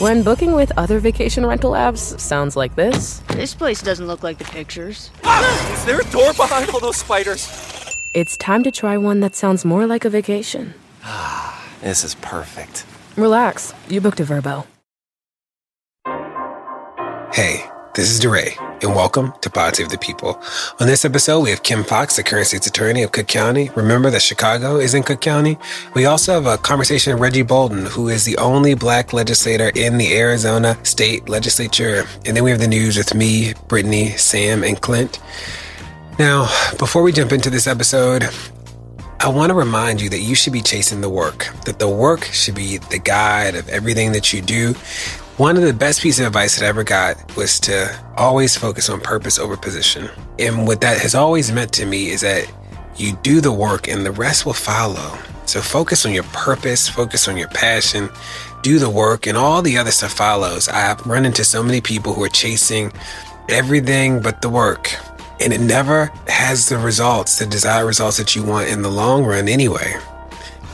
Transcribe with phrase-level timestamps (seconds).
[0.00, 3.18] When booking with other vacation rental apps sounds like this.
[3.28, 5.10] This place doesn't look like the pictures.
[5.24, 7.46] Ah, is there a door behind all those spiders?
[8.14, 10.72] It's time to try one that sounds more like a vacation.
[11.04, 12.86] Ah, this is perfect.
[13.18, 14.66] Relax, you booked a Vrbo.
[17.34, 20.40] Hey, this is DeRay, and welcome to Pod Save the People.
[20.78, 23.68] On this episode, we have Kim Foxx, the current state's attorney of Cook County.
[23.74, 25.58] Remember that Chicago is in Cook County?
[25.94, 29.98] We also have a conversation with Reggie Bolding, who is the only black legislator in
[29.98, 32.04] the Arizona state legislature.
[32.24, 35.18] And then we have the news with me, Brittany, Sam, and Clint.
[36.18, 36.42] Now,
[36.78, 38.28] before we jump into this episode,
[39.22, 42.24] I want to remind you that you should be chasing the work, that the work
[42.24, 44.74] should be the guide of everything that you do.
[45.40, 48.90] One of the best pieces of advice that I ever got was to always focus
[48.90, 50.10] on purpose over position.
[50.38, 52.52] And what that has always meant to me is that
[52.98, 55.16] you do the work and the rest will follow.
[55.46, 58.10] So focus on your purpose, focus on your passion,
[58.60, 60.68] do the work, and all the other stuff follows.
[60.68, 62.92] I've run into so many people who are chasing
[63.48, 64.94] everything but the work.
[65.40, 69.24] And it never has the results, the desired results that you want in the long
[69.24, 69.94] run anyway.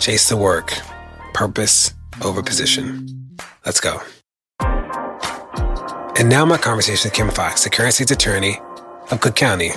[0.00, 0.72] Chase the work,
[1.34, 3.28] purpose over position.
[3.64, 4.02] Let's go.
[6.18, 8.58] And now my conversation with Kim Foxx, the current state's attorney
[9.10, 9.72] of Cook County.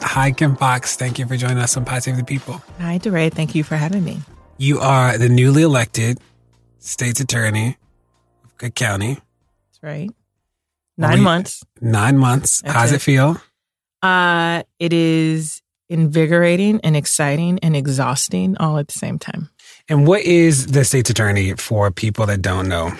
[0.00, 0.94] Hi, Kim Foxx.
[0.94, 2.62] Thank you for joining us on Pod Save the People.
[2.78, 3.30] Hi, DeRay.
[3.30, 4.20] Thank you for having me.
[4.56, 6.20] You are the newly elected
[6.78, 7.76] state's attorney
[8.44, 9.14] of Cook County.
[9.14, 10.10] That's right.
[10.96, 11.64] Nine months.
[11.80, 12.62] Nine months.
[12.62, 12.96] That's How's it.
[12.96, 13.40] it feel?
[14.00, 19.50] Uh, it is invigorating and exciting and exhausting all at the same time.
[19.88, 22.92] And what is the state's attorney for people that don't know?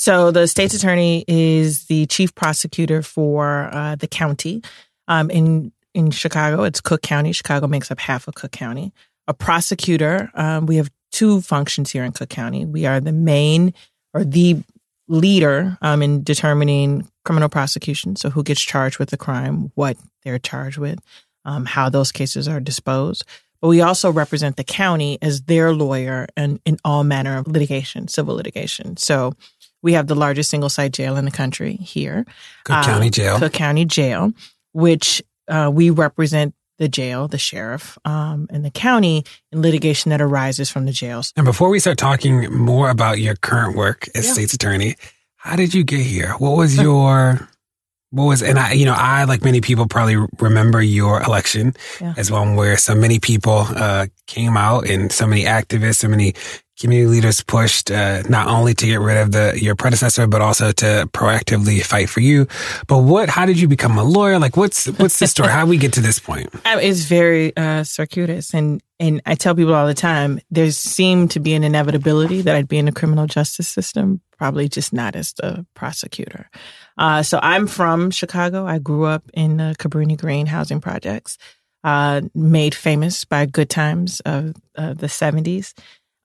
[0.00, 4.62] So the state's attorney is the chief prosecutor for uh, the county.
[5.08, 7.32] Um, in in Chicago, it's Cook County.
[7.32, 8.92] Chicago makes up half of Cook County.
[9.26, 10.30] A prosecutor.
[10.34, 12.64] Um, we have two functions here in Cook County.
[12.64, 13.74] We are the main
[14.14, 14.62] or the
[15.08, 18.14] leader um, in determining criminal prosecution.
[18.14, 21.00] So who gets charged with the crime, what they're charged with,
[21.44, 23.24] um, how those cases are disposed.
[23.60, 28.06] But we also represent the county as their lawyer and in all manner of litigation,
[28.06, 28.96] civil litigation.
[28.96, 29.32] So
[29.82, 32.24] we have the largest single site jail in the country here.
[32.64, 33.38] Cook uh, County Jail.
[33.38, 34.32] Cook County Jail,
[34.72, 40.20] which uh, we represent the jail, the sheriff, um, and the county in litigation that
[40.20, 41.32] arises from the jails.
[41.36, 44.32] And before we start talking more about your current work as yeah.
[44.32, 44.96] state's attorney,
[45.36, 46.34] how did you get here?
[46.38, 47.48] What was your
[48.10, 52.14] what was and I you know I like many people probably remember your election yeah.
[52.16, 56.32] as one where so many people uh, came out and so many activists, so many
[56.78, 60.72] community leaders pushed uh, not only to get rid of the your predecessor but also
[60.72, 62.46] to proactively fight for you.
[62.86, 64.38] But what how did you become a lawyer?
[64.38, 65.50] Like what's what's the story?
[65.50, 66.48] How we get to this point?
[66.88, 68.54] It's very uh, circuitous.
[68.54, 72.56] And and i tell people all the time there seemed to be an inevitability that
[72.56, 76.48] i'd be in the criminal justice system probably just not as the prosecutor.
[76.96, 78.66] Uh, so i'm from chicago.
[78.66, 81.38] I grew up in the cabrini green housing projects
[81.84, 85.74] uh, made famous by good times of the 70s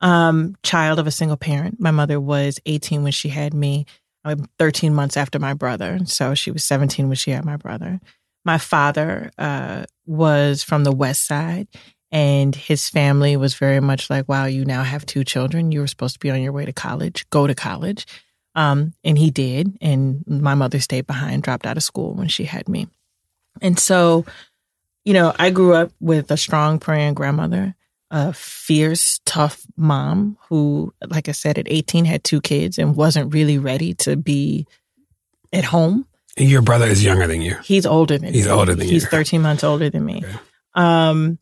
[0.04, 1.80] um, child of a single parent.
[1.80, 3.86] My mother was 18 when she had me.
[4.26, 6.00] I'm 13 months after my brother.
[6.06, 8.00] So she was 17 when she had my brother.
[8.46, 11.70] My father uh, was from the West Side,
[12.12, 15.72] and his family was very much like, wow, you now have two children.
[15.72, 18.06] You were supposed to be on your way to college, go to college.
[18.56, 19.78] Um, and he did.
[19.82, 22.88] And my mother stayed behind, dropped out of school when she had me.
[23.62, 24.26] And so,
[25.06, 27.76] you know, I grew up with a strong praying grandmother
[28.14, 33.34] a fierce, tough mom who, like I said, at 18 had two kids and wasn't
[33.34, 34.68] really ready to be
[35.52, 36.06] at home.
[36.38, 37.58] And your brother is younger than you.
[37.64, 38.52] He's older than He's me.
[38.52, 39.10] older than He's you.
[39.10, 40.22] 13 months older than me.
[40.24, 40.38] Okay.
[40.76, 41.40] Um,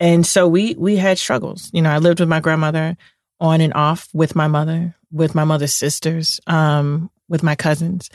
[0.00, 1.70] and so we we had struggles.
[1.74, 2.96] You know, I lived with my grandmother
[3.38, 8.08] on and off with my mother, with my mother's sisters, um, with my cousins.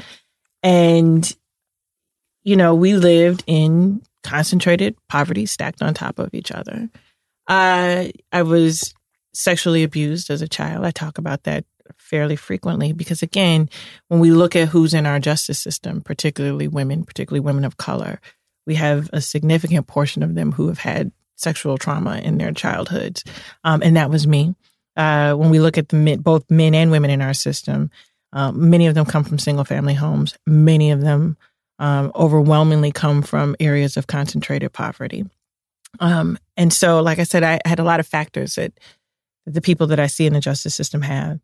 [0.63, 1.31] And
[2.43, 6.89] you know, we lived in concentrated poverty stacked on top of each other.
[7.49, 8.93] Uh, I was
[9.33, 10.85] sexually abused as a child.
[10.85, 11.65] I talk about that
[11.97, 13.69] fairly frequently because, again,
[14.07, 18.21] when we look at who's in our justice system, particularly women, particularly women of color,
[18.67, 23.23] we have a significant portion of them who have had sexual trauma in their childhoods.
[23.63, 24.55] Um, and that was me.
[24.95, 27.89] Uh, when we look at the men, both men and women in our system,
[28.33, 30.37] um, many of them come from single family homes.
[30.45, 31.37] Many of them
[31.79, 35.25] um, overwhelmingly come from areas of concentrated poverty.
[35.99, 38.73] Um, and so, like I said, I had a lot of factors that,
[39.45, 41.39] the people that I see in the justice system have.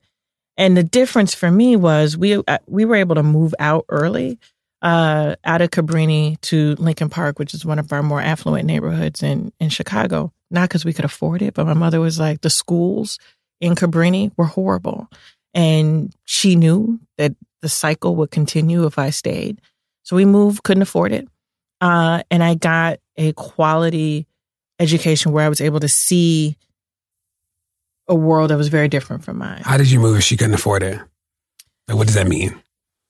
[0.57, 4.37] And the difference for me was we uh, we were able to move out early,
[4.81, 9.23] uh, out of Cabrini to Lincoln Park, which is one of our more affluent neighborhoods
[9.23, 10.31] in in Chicago.
[10.51, 13.17] Not because we could afford it, but my mother was like, the schools
[13.59, 15.07] in Cabrini were horrible,
[15.55, 19.61] And she knew that the cycle would continue if I stayed.
[20.03, 21.27] So we moved, couldn't afford it.
[21.81, 24.27] Uh, and I got a quality
[24.79, 26.57] education where I was able to see
[28.07, 29.61] a world that was very different from mine.
[29.63, 30.99] How did you move if she couldn't afford it?
[31.87, 32.59] Like, what does that mean?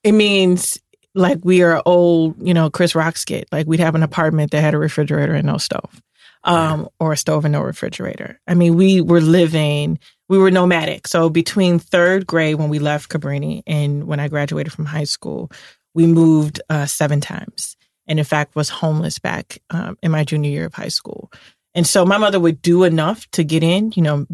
[0.03, 0.79] It means
[1.15, 3.47] like we are old, you know, Chris Rock skit.
[3.51, 6.01] Like we'd have an apartment that had a refrigerator and no stove,
[6.43, 8.39] um, or a stove and no refrigerator.
[8.47, 11.07] I mean, we were living, we were nomadic.
[11.07, 15.51] So between third grade when we left Cabrini and when I graduated from high school,
[15.93, 20.51] we moved uh, seven times, and in fact was homeless back um, in my junior
[20.51, 21.31] year of high school.
[21.75, 24.25] And so my mother would do enough to get in, you know,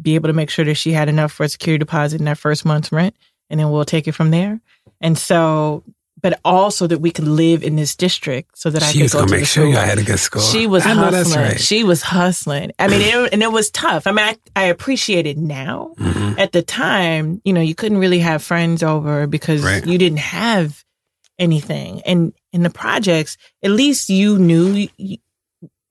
[0.00, 2.38] be able to make sure that she had enough for a security deposit in that
[2.38, 3.14] first month's rent,
[3.50, 4.60] and then we'll take it from there.
[5.00, 5.82] And so
[6.22, 9.12] but also that we could live in this district so that I She could was
[9.12, 9.74] go gonna to make sure school.
[9.74, 10.40] y'all had a good school.
[10.40, 11.38] She was I hustling.
[11.38, 11.60] right.
[11.60, 12.72] She was hustling.
[12.78, 14.06] I mean, it, and it was tough.
[14.06, 15.92] I mean, I, I appreciate it now.
[15.98, 16.38] Mhm.
[16.38, 19.84] At the time, you know, you couldn't really have friends over because Right.
[19.86, 20.82] you didn't have
[21.38, 22.00] anything.
[22.06, 25.18] And in the projects, at least you knew y-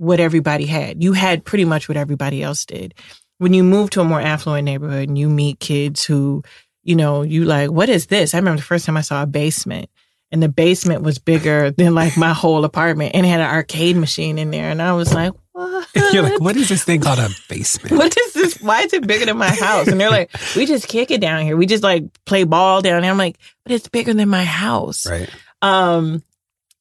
[0.03, 1.01] what everybody had.
[1.03, 2.93] You had pretty much what everybody else did.
[3.37, 6.43] When you move to a more affluent neighborhood and you meet kids who,
[6.83, 8.33] you know, you like, what is this?
[8.33, 9.89] I remember the first time I saw a basement
[10.31, 13.95] and the basement was bigger than like my whole apartment and it had an arcade
[13.95, 14.69] machine in there.
[14.69, 15.87] And I was like, what?
[16.13, 17.95] You're like, what is this thing called a basement?
[17.97, 18.61] what is this?
[18.61, 19.87] Why is it bigger than my house?
[19.87, 21.55] And they're like, we just kick it down here.
[21.55, 23.11] We just like play ball down here.
[23.11, 25.05] I'm like, but it's bigger than my house.
[25.05, 25.29] Right.
[25.61, 26.23] Um,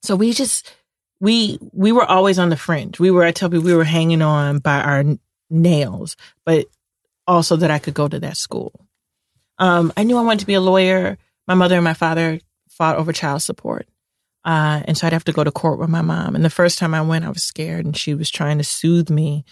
[0.03, 0.75] so we just
[1.23, 2.99] we we were always on the fringe.
[2.99, 5.05] We were I tell people we were hanging on by our
[5.49, 6.67] nails, but
[7.29, 8.73] also that I could go to that school.
[9.57, 11.17] Um, I knew I wanted to be a lawyer.
[11.47, 13.87] My mother and my father fought over child support.
[14.45, 16.35] Uh, and so I'd have to go to court with my mom.
[16.35, 19.09] And the first time I went, I was scared and she was trying to soothe
[19.09, 19.45] me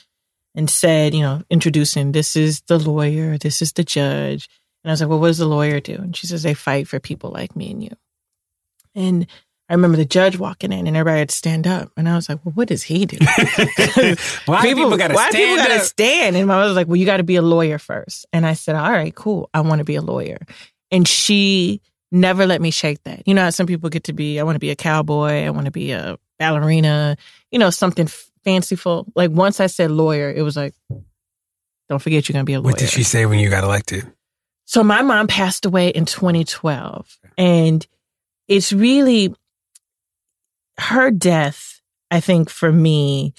[0.57, 4.49] and said, you know, introducing, this is the lawyer, this is the judge.
[4.83, 5.95] And I was like, well, what does the lawyer do?
[5.95, 7.97] And she says, they fight for people like me and you.
[8.97, 9.29] And
[9.71, 11.93] I remember the judge walking in and everybody had to stand up.
[11.97, 13.19] And I was like, well, what does he do?
[14.47, 15.83] Why people, gotta why people stand gotta up?
[15.83, 16.37] stand?
[16.37, 18.27] And my mother was like, well, you got to be a lawyer first.
[18.33, 19.49] And I said, all right, cool.
[19.55, 20.39] I want to be a lawyer.
[20.91, 21.81] And she
[22.11, 23.29] never let me shake that.
[23.29, 25.45] You know how some people get to be, I want to be a cowboy.
[25.45, 27.17] I want to be a ballerina,
[27.53, 29.07] you know, something f- fanciful.
[29.15, 30.75] Like once I said lawyer, it was like,
[31.89, 32.73] don't forget you're going to be a lawyer.
[32.73, 34.11] What did she say when you got elected?
[34.65, 37.87] So my mom passed away in 2012 and
[38.49, 39.33] it's really
[40.81, 41.81] her death,
[42.11, 43.35] I think for me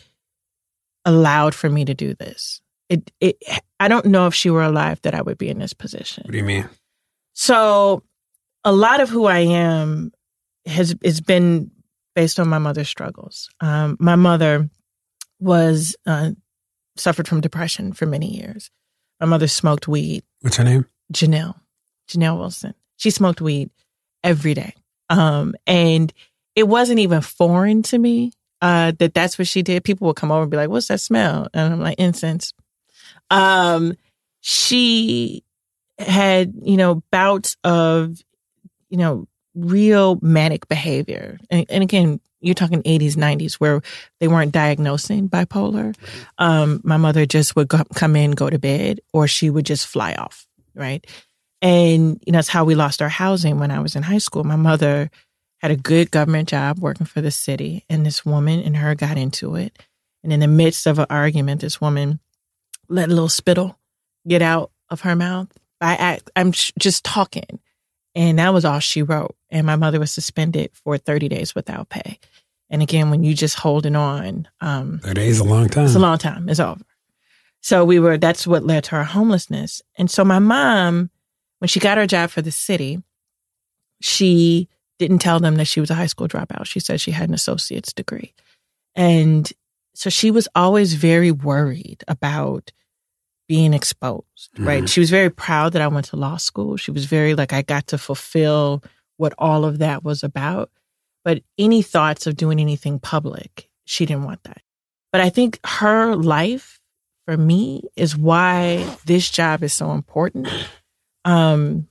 [1.06, 2.62] allowed for me to do this.
[2.90, 3.38] It it
[3.80, 6.24] I don't know if she were alive that I would be in this position.
[6.26, 6.70] What do you mean?
[7.34, 8.04] So
[8.64, 10.12] a lot of who I am
[10.66, 11.72] has has been
[12.16, 13.50] based on my mother's struggles.
[13.60, 14.70] Um, my mother
[15.40, 16.32] was uh,
[16.98, 18.70] suffered from depression for many years.
[19.20, 20.24] My mother smoked weed.
[20.42, 20.86] What's her name?
[21.14, 21.56] Janelle,
[22.10, 22.74] Janelle Wilson.
[22.98, 23.70] She smoked weed
[24.24, 24.76] every day.
[25.10, 26.14] Um, and
[26.56, 28.32] it wasn't even foreign to me
[28.62, 29.84] uh, that that's what she did.
[29.84, 32.54] People would come over and be like, "What's that smell?" And I'm like, "Incense."
[33.30, 33.96] Um,
[34.42, 35.44] she
[35.98, 38.22] had, you know, bouts of,
[38.90, 43.82] you know, real manic behavior, and, and again, you're talking 80s, 90s, where
[44.20, 45.96] they weren't diagnosing bipolar.
[46.40, 49.86] Um, my mother just would go, come in, go to bed, or she would just
[49.88, 51.06] fly off, right?
[51.62, 54.44] And you know, that's how we lost our housing when I was in high school.
[54.44, 55.12] My mother
[55.62, 59.18] had a good government job working for the city, and this woman and her got
[59.18, 59.78] into it.
[60.24, 62.20] And in the midst of an argument, this woman
[62.90, 63.78] let a little spittle
[64.28, 65.48] get out of her mouth.
[65.80, 67.60] I act, I'm sh- just talking,
[68.16, 69.36] and that was all she wrote.
[69.50, 72.20] And my mother was suspended for 30 days without pay.
[72.70, 75.86] And again, when you just holding on, um, Thirty days is a long time.
[75.86, 76.50] it's a long time.
[76.50, 76.82] It's over.
[77.62, 79.82] So we were, that's what led to our homelessness.
[79.98, 81.10] And so my mom,
[81.60, 83.04] when she got her job for the city,
[84.02, 84.68] she
[85.02, 86.66] didn't tell them that she was a high school dropout.
[86.68, 88.34] She said she had an associate's degree.
[88.96, 89.52] And
[89.96, 92.72] so she was always very worried about
[93.50, 94.84] being exposed, right?
[94.84, 94.90] Mhm.
[94.90, 96.78] She was very proud that I went to law school.
[96.78, 98.84] She was very like, I got to fulfill
[99.18, 100.70] what all of that was about.
[101.26, 104.62] But any thoughts of doing anything public, she didn't want that.
[105.12, 106.80] But I think her life
[107.26, 110.48] for me is why this job is so important.
[111.26, 111.88] Um,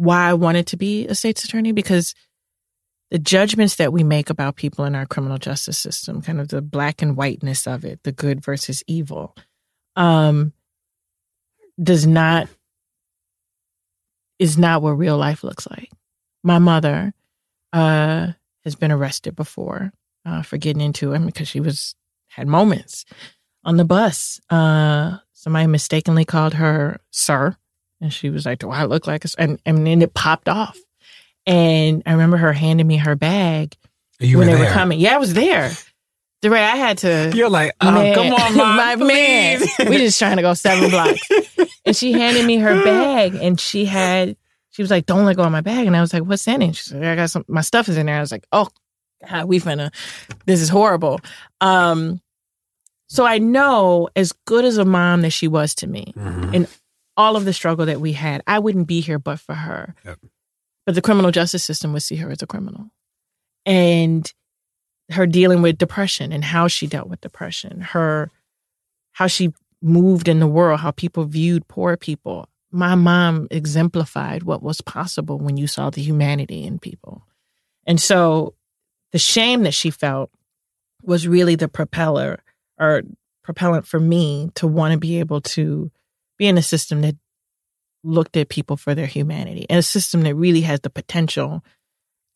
[0.00, 2.14] why I wanted to be a state's attorney because
[3.10, 6.62] the judgments that we make about people in our criminal justice system, kind of the
[6.62, 9.36] black and whiteness of it, the good versus evil,
[9.96, 10.54] um,
[11.82, 12.48] does not
[14.38, 15.90] is not what real life looks like.
[16.42, 17.12] My mother
[17.74, 18.28] uh,
[18.64, 19.92] has been arrested before
[20.24, 21.94] uh, for getting into it because she was
[22.28, 23.04] had moments
[23.64, 24.40] on the bus.
[24.48, 27.54] Uh, somebody mistakenly called her sir
[28.00, 30.78] And she was like, Do I look like a and and then it popped off.
[31.46, 33.76] And I remember her handing me her bag
[34.18, 34.68] You when were they there.
[34.70, 35.00] were coming.
[35.00, 35.70] Yeah, I was there.
[36.42, 39.60] DeRay, I had to You're like, oh, Man, come on, mom, my man.
[39.80, 41.20] we just trying to go seven blocks.
[41.86, 44.36] And she handed me her bag and she had
[44.70, 45.86] she was like, Don't let go of my bag.
[45.86, 46.76] And I was like, What's in it?
[46.76, 48.16] She's like, I got some my stuff is in there.
[48.16, 48.68] I was like, Oh
[49.28, 49.90] God, we finna
[50.46, 51.20] this is horrible.
[51.60, 52.20] Um
[53.08, 56.54] so I know as good as a mom that she was to me, Mhm.
[57.16, 59.94] All of the struggle that we had, I wouldn't be here but for her.
[60.04, 60.18] Yep.
[60.86, 62.90] But the criminal justice system would see her as a criminal.
[63.66, 64.32] And
[65.10, 68.30] her dealing with depression and how she dealt with depression, her
[69.12, 69.52] how she
[69.82, 72.48] moved in the world, how people viewed poor people.
[72.70, 77.26] My mom exemplified what was possible when you saw the humanity in people.
[77.86, 78.54] And so
[79.12, 80.30] the shame that she felt
[81.02, 82.40] was really the propeller
[82.78, 83.02] or
[83.42, 85.90] propellant for me to want to be able to
[86.40, 87.16] be in a system that
[88.02, 91.62] looked at people for their humanity and a system that really has the potential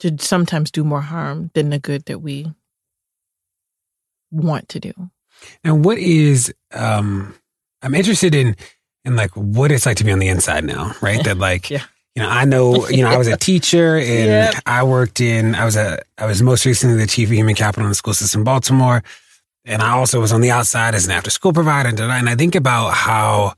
[0.00, 2.52] to sometimes do more harm than the good that we
[4.30, 4.92] want to do.
[5.62, 7.34] And what is um
[7.82, 8.56] I'm interested in
[9.04, 11.22] in like what it's like to be on the inside now, right?
[11.24, 11.84] That like Yeah.
[12.14, 14.06] you know, I know, you know, I was a teacher and
[14.54, 14.54] Yep.
[14.66, 17.84] I worked in I was a I was most recently the chief of human capital
[17.84, 19.02] in the school system in Baltimore.
[19.64, 22.34] And I also was on the outside as an after school provider and, and I
[22.36, 23.54] think about how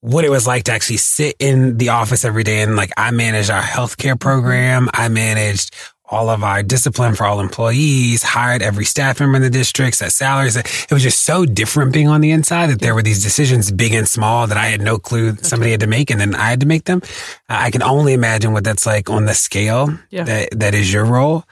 [0.00, 3.10] what it was like to actually sit in the office every day and like I
[3.10, 4.88] managed our healthcare program.
[4.94, 5.74] I managed
[6.10, 10.10] all of our discipline for all employees, hired every staff member in the district, set
[10.10, 10.56] salaries.
[10.56, 13.92] It was just so different being on the inside that there were these decisions, big
[13.92, 16.60] and small, that I had no clue somebody had to make, and then I had
[16.60, 17.02] to make them.
[17.50, 20.24] I can only imagine what that's like on the scale Yeah.
[20.24, 21.44] that that is your role.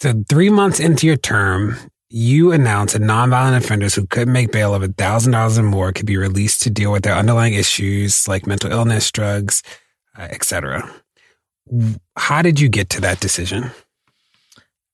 [0.00, 1.76] So three months into your term,
[2.12, 6.04] you announced that nonviolent offenders who couldn't make bail of thousand dollars or more could
[6.04, 9.62] be released to deal with their underlying issues like mental illness, drugs,
[10.18, 10.88] uh, etc.
[12.16, 13.70] How did you get to that decision?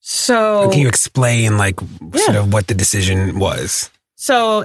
[0.00, 1.80] So Can you explain, like,
[2.14, 3.90] sort of what the decision was?
[4.14, 4.64] So,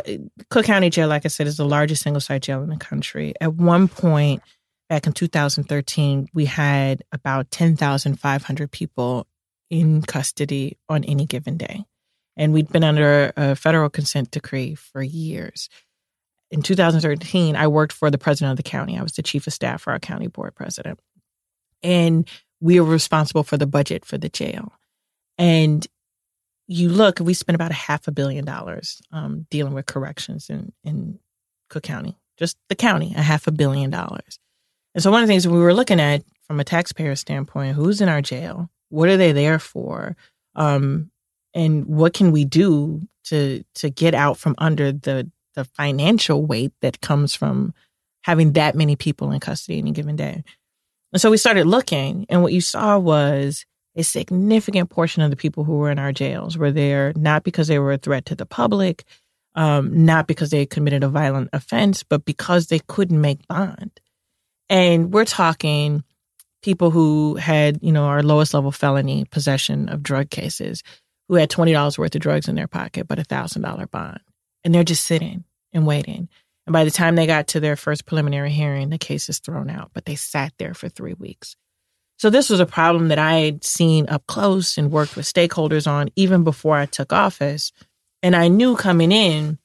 [0.49, 3.33] Cook County Jail, like I said, is the largest single site jail in the country.
[3.41, 4.41] At one point,
[4.89, 9.27] back in 2013, we had about 10,500 people
[9.69, 11.83] in custody on any given day.
[12.35, 15.69] And we'd been under a federal consent decree for years.
[16.49, 18.97] In 2013, I worked for the president of the county.
[18.97, 20.99] I was the chief of staff for our county board president.
[21.81, 24.71] And we were responsible for the budget for the jail.
[25.37, 25.85] And
[26.67, 30.71] you look, we spent about a half a billion dollars um, dealing with corrections in,
[30.83, 31.19] in
[31.69, 34.39] Cook County, just the county, a half a billion dollars.
[34.95, 37.99] And so one of the things we were looking at from a taxpayer standpoint, who's
[37.99, 38.69] in our jail?
[38.89, 40.15] What are they there for?
[40.55, 41.09] Um,
[41.53, 46.73] and what can we do to to get out from under the the financial weight
[46.81, 47.73] that comes from
[48.23, 50.43] having that many people in custody any given day?
[51.11, 55.35] And so we started looking, and what you saw was a significant portion of the
[55.35, 58.35] people who were in our jails were there not because they were a threat to
[58.35, 59.03] the public,
[59.55, 63.91] um, not because they committed a violent offense, but because they couldn't make bond.
[64.69, 66.03] And we're talking
[66.63, 70.81] people who had, you know, our lowest level felony possession of drug cases,
[71.27, 74.19] who had twenty dollars worth of drugs in their pocket, but a thousand dollar bond,
[74.63, 76.29] and they're just sitting and waiting.
[76.65, 79.69] And by the time they got to their first preliminary hearing, the case is thrown
[79.69, 81.55] out, but they sat there for three weeks.
[82.17, 85.87] So this was a problem that I had seen up close and worked with stakeholders
[85.87, 87.73] on even before I took office.
[88.21, 89.57] And I knew coming in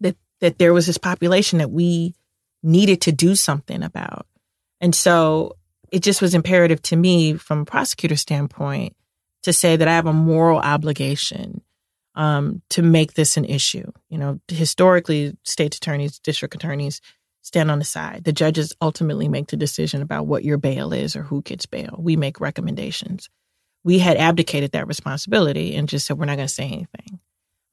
[0.00, 2.14] that that there was this population that we
[2.62, 4.26] needed to do something about.
[4.80, 5.56] And so
[5.92, 8.96] it just was imperative to me from a prosecutor standpoint
[9.44, 11.62] to say that I have a moral obligation
[12.14, 13.90] um, to make this an issue.
[14.08, 17.00] You know, historically, state attorneys, district attorneys
[17.42, 18.24] stand on the side.
[18.24, 21.96] The judges ultimately make the decision about what your bail is or who gets bail.
[21.98, 23.28] We make recommendations.
[23.84, 27.20] We had abdicated that responsibility and just said we're not going to say anything.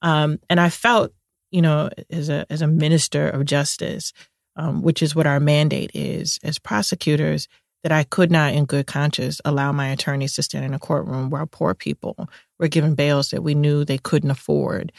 [0.01, 1.13] Um, and I felt,
[1.51, 4.11] you know, as a as a minister of justice,
[4.57, 7.47] um, which is what our mandate is as prosecutors,
[7.83, 11.29] that I could not, in good conscience, allow my attorneys to stand in a courtroom
[11.29, 14.91] while poor people were given bails that we knew they couldn't afford.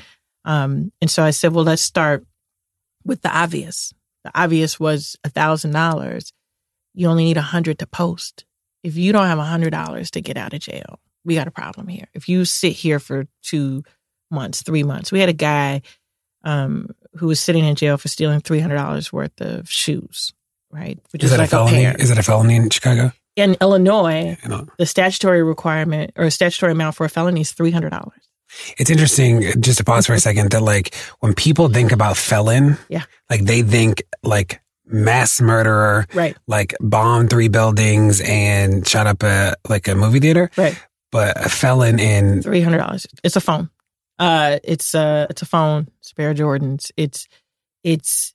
[0.44, 2.26] Um, and so I said, well, let's start
[3.04, 3.92] with the obvious.
[4.24, 6.32] The obvious was a thousand dollars.
[6.94, 8.44] You only need a hundred to post.
[8.82, 11.52] If you don't have a hundred dollars to get out of jail, we got a
[11.52, 12.08] problem here.
[12.14, 13.84] If you sit here for two
[14.30, 15.82] months, three months, we had a guy
[16.44, 20.32] um, who was sitting in jail for stealing three hundred dollars worth of shoes.
[20.72, 21.76] Right, which Is is, that like a felony?
[21.84, 21.96] pair.
[21.98, 23.12] Is it a felony in Chicago?
[23.36, 27.70] in Illinois, know, the statutory requirement or a statutory amount for a felony is three
[27.70, 28.20] hundred dollars.
[28.78, 29.42] it's interesting.
[29.60, 33.04] Just to pause for a second, that like when people think about felon, Yeah.
[33.30, 36.36] like they think like mass murderer, Right.
[36.46, 40.78] like bombed three buildings and shot up a like a movie theater, Right.
[41.10, 43.06] but a felon in Three hundred dollars.
[43.24, 43.70] It's a phone.
[44.18, 45.88] Uh, it's a it's a phone.
[46.18, 46.90] A of Jordans.
[46.98, 47.26] It's
[47.82, 48.34] it's,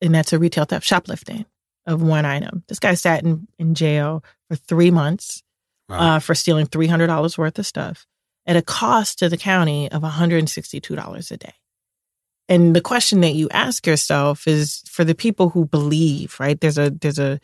[0.00, 1.44] and that's a retail theft, shoplifting
[1.86, 2.64] of one item.
[2.68, 5.42] This guy sat in in jail for three months
[5.88, 6.16] Wow.
[6.16, 8.06] uh, for stealing three hundred dollars worth of stuff
[8.46, 11.54] at a cost to the county of one hundred and sixty two dollars a day.
[12.50, 16.60] And the question that you ask yourself is for the people who believe, right?
[16.60, 17.40] There's a there's a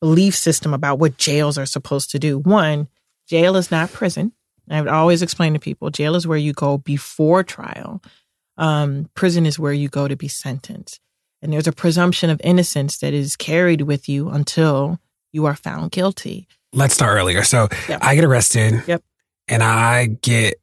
[0.00, 2.38] belief system about what jails are supposed to do.
[2.38, 2.88] One,
[3.28, 4.32] jail is not prison.
[4.68, 8.02] I would always explain to people, jail is where you go before trial.
[8.56, 11.00] Um, prison is where you go to be sentenced.
[11.44, 14.98] And there's a presumption of innocence that is carried with you until
[15.30, 16.48] you are found guilty.
[16.72, 17.42] Let's start earlier.
[17.44, 17.98] So Yep.
[18.02, 18.82] I get arrested.
[18.86, 19.02] Yep.
[19.48, 20.54] And I get,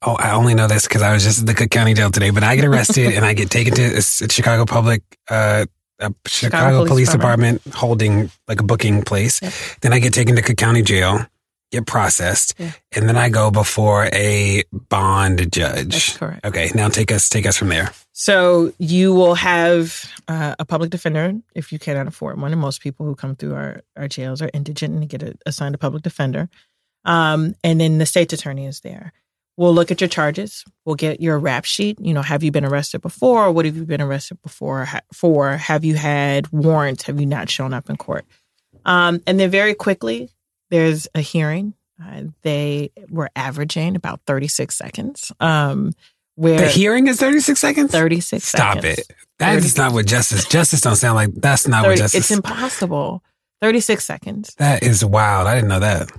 [0.00, 2.30] oh, I only know this because I was just at the Cook County Jail today,
[2.30, 5.66] but I get arrested and I get taken to a Chicago Public, uh,
[5.98, 7.62] a Chicago, Police Police, Department.
[7.64, 7.78] Department.
[7.78, 9.42] holding like a booking place.
[9.42, 9.52] Yep.
[9.82, 11.26] Then I get taken to Cook County Jail,
[11.70, 12.72] get processed, Yeah.
[12.96, 15.88] and then I go before a bond judge.
[15.92, 16.44] That's correct.
[16.44, 17.90] Okay, now take us take us from there.
[18.12, 22.52] So you will have uh, a public defender if you cannot afford one.
[22.52, 25.74] And most people who come through our, our jails are indigent and get a, assigned
[25.74, 26.48] a public defender.
[27.04, 29.12] Um, and then the state's attorney is there.
[29.56, 30.64] We'll look at your charges.
[30.84, 31.98] We'll get your rap sheet.
[32.00, 33.50] You know, have you been arrested before?
[33.52, 35.56] What have you been arrested before ha- for?
[35.56, 37.04] Have you had warrants?
[37.04, 38.24] Have you not shown up in court?
[38.84, 40.30] Um, and then very quickly,
[40.70, 41.74] there's a hearing.
[42.02, 45.32] Uh, they were averaging about 36 seconds.
[45.40, 45.92] Um,
[46.36, 47.90] where The hearing is 36 seconds?
[47.92, 48.98] 36 Stop seconds.
[49.00, 49.12] it.
[49.38, 50.44] That is 36 not what justice.
[50.46, 52.20] Justice don't sound like that's not what 30 justice.
[52.20, 53.22] it's impossible.
[53.60, 54.54] 36 seconds.
[54.56, 55.46] that is wild.
[55.46, 56.10] I didn't know that.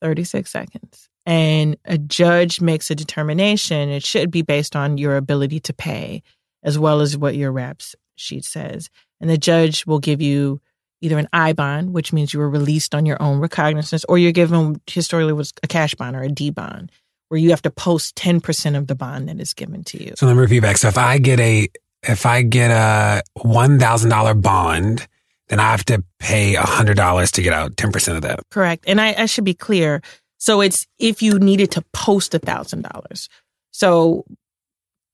[0.00, 1.08] 36 seconds.
[1.26, 3.90] And a judge makes a determination.
[3.90, 6.22] It should be based on your ability to pay
[6.62, 8.88] as well as what your RAPS sheet says.
[9.20, 10.60] And the judge will give you
[11.00, 14.32] either an I bond, which means you were released on your own recognizance, or you're
[14.32, 16.90] given historically was a cash bond or a D bond,
[17.28, 20.14] where you have to post 10% of the bond that is given to you.
[20.16, 20.76] So let me repeat back.
[20.76, 21.68] So if I get a
[22.02, 25.06] if I get a one thousand dollar bond,
[25.48, 28.40] then I have to pay hundred dollars to get out ten percent of that.
[28.50, 28.84] Correct.
[28.86, 30.02] And I, I should be clear.
[30.38, 33.28] So it's if you needed to post a thousand dollars.
[33.72, 34.24] So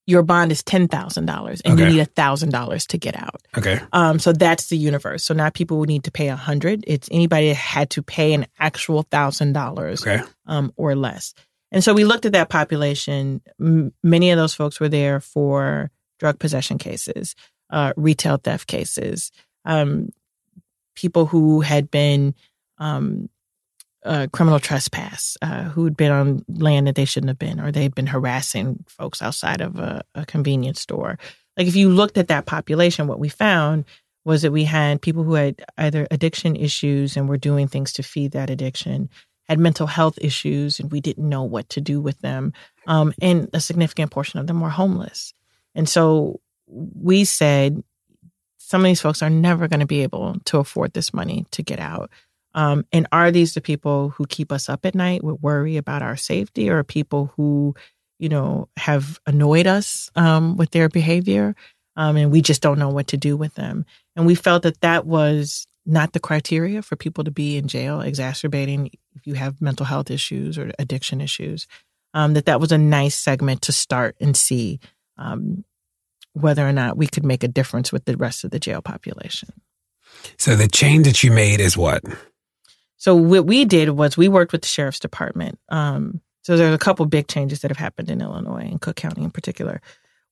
[0.07, 3.41] your bond is ten thousand dollars and you need a thousand dollars to get out.
[3.57, 3.81] Okay.
[3.93, 5.25] Um, so that's the universe.
[5.25, 6.85] So now people would need to pay a hundred.
[6.87, 10.23] It's anybody that had to pay an actual thousand dollars Okay.
[10.47, 11.35] um, or less.
[11.71, 13.41] And so we looked at that population.
[13.61, 17.35] M- many of those folks were there for drug possession cases,
[17.71, 19.31] uh, retail theft cases,
[19.65, 20.09] um,
[20.95, 22.35] people who had been
[22.79, 23.29] um,
[24.33, 27.95] criminal trespass, uh, who had been on land that they shouldn't have been, or they'd
[27.95, 31.19] been harassing folks outside of a, a convenience store.
[31.57, 33.85] Like if you looked at that population, what we found
[34.25, 38.03] was that we had people who had either addiction issues and were doing things to
[38.03, 39.11] feed that addiction,
[39.49, 42.53] had mental health issues and we didn't know what to do with them.
[42.87, 45.35] Um, and a significant portion of them were homeless.
[45.75, 47.83] And so we said,
[48.59, 51.63] some of these folks are never going to be able to afford this money to
[51.63, 52.11] get out.
[52.55, 56.03] Um, and are these the people who keep us up at night with worry about
[56.03, 57.75] our safety or people who,
[58.19, 61.55] you know, have annoyed us um, with their behavior?
[61.97, 63.85] Um, and we just don't know what to do with them.
[64.17, 68.01] And we felt that that was not the criteria for people to be in jail,
[68.01, 71.67] exacerbating if you have mental health issues or addiction issues.
[72.15, 74.81] Um, that that was a nice segment to start and see
[75.17, 75.65] um,
[76.35, 79.49] whether or not we could make a difference with the rest of the jail population.
[80.37, 82.03] So the change that you made is what?
[83.03, 85.59] So what we did was we worked with the sheriff's department.
[85.71, 89.25] Um, so there's a couple big changes that have happened in Illinois and Cook County
[89.25, 89.81] in particular.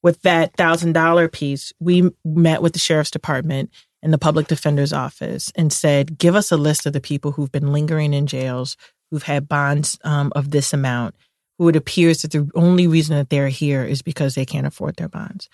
[0.04, 3.70] With that thousand dollar piece, we met with the sheriff's department
[4.04, 7.50] and the public defender's office and said, "Give us a list of the people who've
[7.50, 8.76] been lingering in jails,
[9.10, 11.16] who've had bonds um, of this amount,
[11.58, 14.94] who it appears that the only reason that they're here is because they can't afford
[14.94, 15.48] their bonds."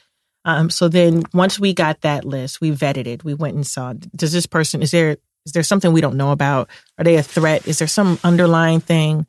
[0.45, 3.25] Um, so then, once we got that list, we vetted it.
[3.25, 6.33] We went and saw: Does this person is there is there something we don't know
[6.33, 6.69] about?
[6.99, 7.67] Are they a threat?
[7.67, 9.27] Is there some underlying thing?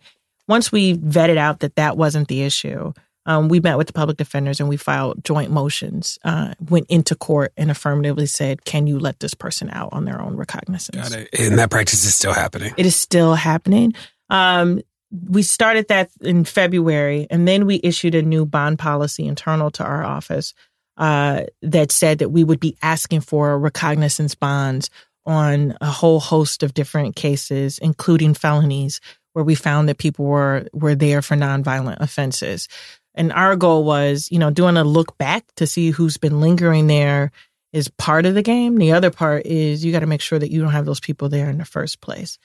[0.47, 2.91] Once we vetted out that that wasn't the issue,
[3.27, 7.13] um, we met with the public defenders and we filed joint motions, uh, went into
[7.13, 11.09] court and affirmatively said, can you let this person out on their own recognizance?
[11.09, 11.29] Got it.
[11.37, 12.73] And that practice is still happening.
[12.77, 13.93] It is still happening.
[14.29, 14.81] Um,
[15.29, 19.83] we started that in February, and then we issued a new bond policy internal to
[19.83, 20.53] our office
[20.97, 24.89] uh, that said that we would be asking for recognizance bonds
[25.27, 28.99] on a whole host of different cases, including felonies,
[29.33, 32.67] where we found that people were were there for nonviolent offenses.
[33.13, 36.87] And our goal was, you know, doing a look back to see who's been lingering
[36.87, 37.31] there
[37.73, 38.77] is part of the game.
[38.77, 41.27] The other part is you got to make sure that you don't have those people
[41.27, 42.37] there in the first place.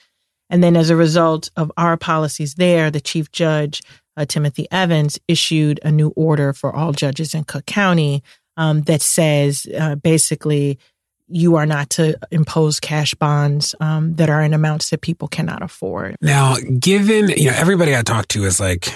[0.49, 3.81] And then as a result of our policies there, the chief judge,
[4.17, 8.23] uh, Timothy Evans, issued a new order for all judges in Cook County
[8.57, 10.77] um, that says uh, basically
[11.27, 15.61] you are not to impose cash bonds um, that are in amounts that people cannot
[15.61, 16.17] afford.
[16.21, 18.93] Now, given, you know, everybody I talk to is like,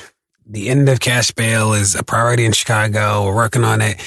[0.50, 3.26] the end of cash bail is a priority in Chicago.
[3.26, 3.98] We're working on it.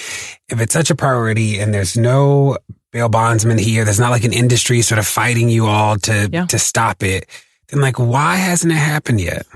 [0.49, 2.57] If it's such a priority and there's no
[2.93, 6.47] bail bondsman here, there's not like an industry sort of fighting you all to, yeah.
[6.47, 7.27] to stop it,
[7.69, 9.47] then like, why hasn't it happened yet?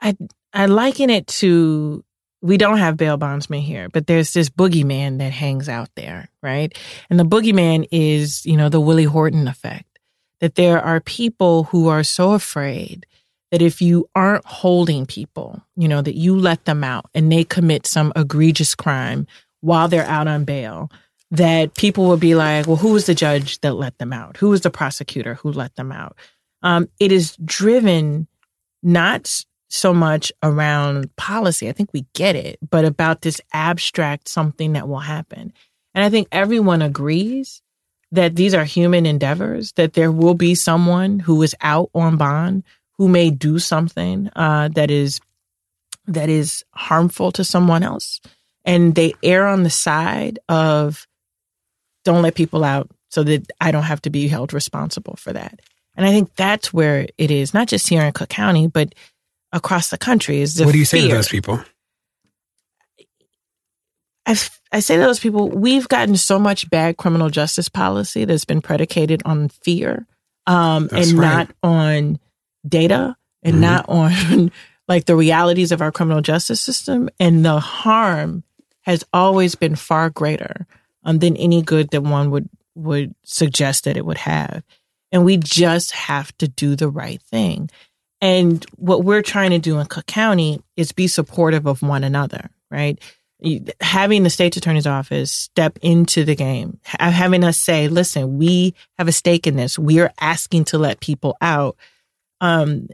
[0.00, 0.16] I,
[0.52, 2.04] I liken it to
[2.40, 6.76] we don't have bail bondsmen here, but there's this boogeyman that hangs out there, right?
[7.10, 9.84] And the boogeyman is, you know, the Willie Horton effect.
[10.40, 13.06] That there are people who are so afraid
[13.50, 17.42] that if you aren't holding people, you know, that you let them out and they
[17.42, 19.26] commit some egregious crime
[19.62, 20.90] while they're out on bail,
[21.30, 24.36] that people will be like, well, who was the judge that let them out?
[24.36, 26.16] Who was the prosecutor who let them out?
[26.62, 28.28] Um, it is driven
[28.82, 31.68] not so much around policy.
[31.68, 35.52] I think we get it, but about this abstract something that will happen.
[35.94, 37.62] And I think everyone agrees
[38.12, 42.64] that these are human endeavors, that there will be someone who is out on bond
[42.96, 45.20] who may do something uh, that is
[46.06, 48.20] that is harmful to someone else.
[48.64, 51.06] And they err on the side of
[52.04, 55.60] don't let people out so that I don't have to be held responsible for that.
[55.96, 58.94] And I think that's where it is, not just here in Cook County, but
[59.52, 61.02] across the country is the What do you fear.
[61.02, 61.62] say to those people?
[64.26, 64.36] I,
[64.72, 68.60] I say to those people, we've gotten so much bad criminal justice policy that's been
[68.60, 70.06] predicated on fear
[70.46, 71.48] um, and right.
[71.48, 72.18] not on
[72.66, 73.62] data and mm-hmm.
[73.62, 74.52] not on
[74.88, 77.08] like the realities of our criminal justice system.
[77.18, 78.42] And the harm
[78.82, 80.66] has always been far greater
[81.04, 84.62] um, than any good that one would would suggest that it would have.
[85.10, 87.70] And we just have to do the right thing.
[88.20, 92.50] And what we're trying to do in Cook County is be supportive of one another,
[92.70, 92.98] right?
[93.80, 99.06] Having the state's attorney's office step into the game, having us say, listen, we have
[99.06, 99.78] a stake in this.
[99.78, 101.76] We are asking to let people out,
[102.40, 102.88] um,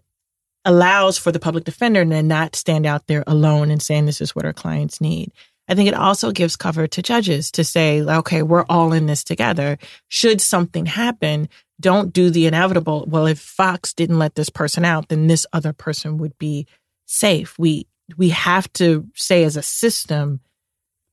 [0.67, 4.35] allows for the public defender to not stand out there alone and saying this is
[4.35, 5.33] what our clients need.
[5.68, 9.24] I think it also gives cover to judges to say, okay, we're all in this
[9.24, 9.79] together.
[10.09, 11.48] Should something happen,
[11.81, 13.07] don't do the inevitable.
[13.09, 16.66] Well, if Foxx didn't let this person out, then this other person would be
[17.07, 17.59] safe.
[17.59, 20.40] We we have to say as a system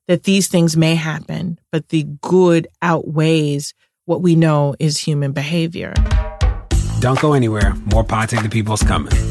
[0.08, 3.74] that these things may happen, but the good outweighs
[4.06, 5.94] what we know is human behavior.
[7.00, 7.74] Don't go anywhere.
[7.86, 9.31] More Save the People's coming.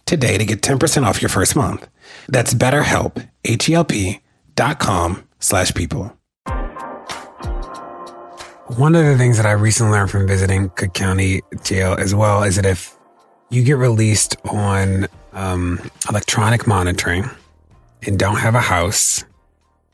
[0.05, 1.87] today to get 10% off your first month.
[2.27, 4.19] That's betterhelp, H-E-L-P
[4.55, 6.15] dot com slash people.
[8.77, 12.43] One of the things that I recently learned from visiting Cook County Jail as well
[12.43, 12.95] is that if
[13.49, 17.29] you get released on um, electronic monitoring
[18.03, 19.25] and don't have a house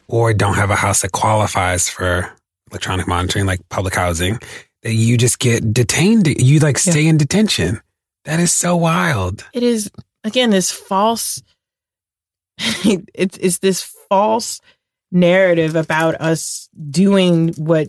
[0.07, 2.31] or don't have a house that qualifies for
[2.69, 4.39] electronic monitoring, like public housing,
[4.83, 6.27] that you just get detained.
[6.27, 7.09] You like stay yeah.
[7.09, 7.81] in detention.
[8.27, 9.45] That is so wild.
[9.53, 9.89] It is,
[10.25, 11.41] again, this false,
[12.59, 14.59] it's, it's this false
[15.13, 17.87] narrative about us doing what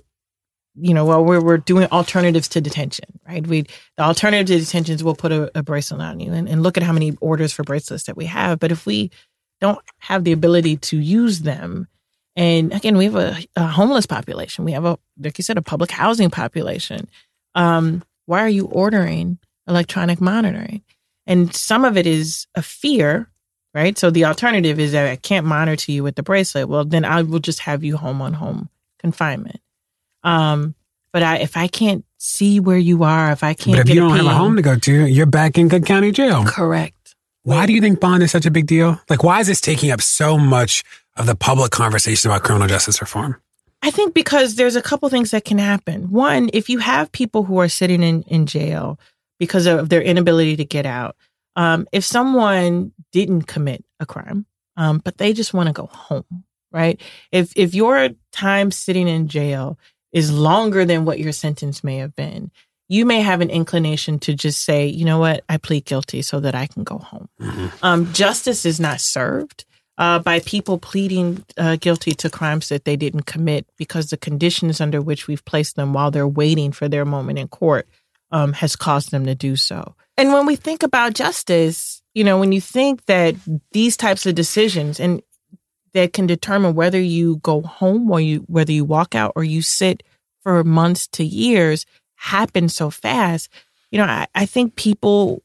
[0.80, 3.44] you know, well, we're, we're doing alternatives to detention, right?
[3.44, 3.62] We,
[3.96, 6.76] the alternative to detention is we'll put a, a bracelet on you and, and, look
[6.76, 8.60] at how many orders for bracelets that we have.
[8.60, 9.10] But if we
[9.60, 11.88] don't have the ability to use them,
[12.36, 15.62] and again, we have a, a homeless population, we have a, like you said, a
[15.62, 17.08] public housing population.
[17.56, 20.82] Um, why are you ordering electronic monitoring?
[21.26, 23.30] And some of it is a fear,
[23.74, 23.98] right?
[23.98, 26.68] So the alternative is that I can't monitor you with the bracelet.
[26.68, 29.60] Well, then I will just have you home on home confinement.
[30.24, 30.74] Um,
[31.12, 34.00] but I, if I can't see where you are, if I can't, but if you
[34.00, 36.44] don't have a home to go to, you're back in Cook County Jail.
[36.44, 37.14] Correct.
[37.44, 39.00] Why do you think bond is such a big deal?
[39.08, 40.84] Like, why is this taking up so much
[41.16, 43.40] of the public conversation about criminal justice reform?
[43.82, 46.10] I think because there's a couple things that can happen.
[46.10, 48.98] One, if you have people who are sitting in, in jail
[49.38, 51.16] because of their inability to get out,
[51.56, 54.46] um, if someone didn't commit a crime,
[54.76, 57.00] um, but they just want to go home, right?
[57.32, 59.78] If if your time sitting in jail
[60.12, 62.50] is longer than what your sentence may have been,
[62.88, 66.40] you may have an inclination to just say, you know what, I plead guilty so
[66.40, 67.28] that I can go home.
[67.40, 67.66] Mm-hmm.
[67.82, 69.64] Um, justice is not served
[69.98, 74.80] uh, by people pleading uh, guilty to crimes that they didn't commit because the conditions
[74.80, 77.88] under which we've placed them while they're waiting for their moment in court
[78.30, 79.94] um, has caused them to do so.
[80.16, 83.34] And when we think about justice, you know, when you think that
[83.72, 85.22] these types of decisions and
[85.94, 89.62] that can determine whether you go home or you whether you walk out or you
[89.62, 90.02] sit
[90.42, 91.86] for months to years
[92.16, 93.48] happen so fast,
[93.90, 95.42] you know, I, I think people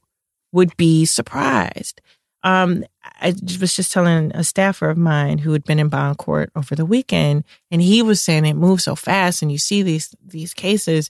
[0.52, 2.02] would be surprised.
[2.43, 2.84] Um,
[3.22, 6.76] I was just telling a staffer of mine who had been in bond court over
[6.76, 10.54] the weekend, and he was saying it moves so fast, and you see these these
[10.54, 11.10] cases.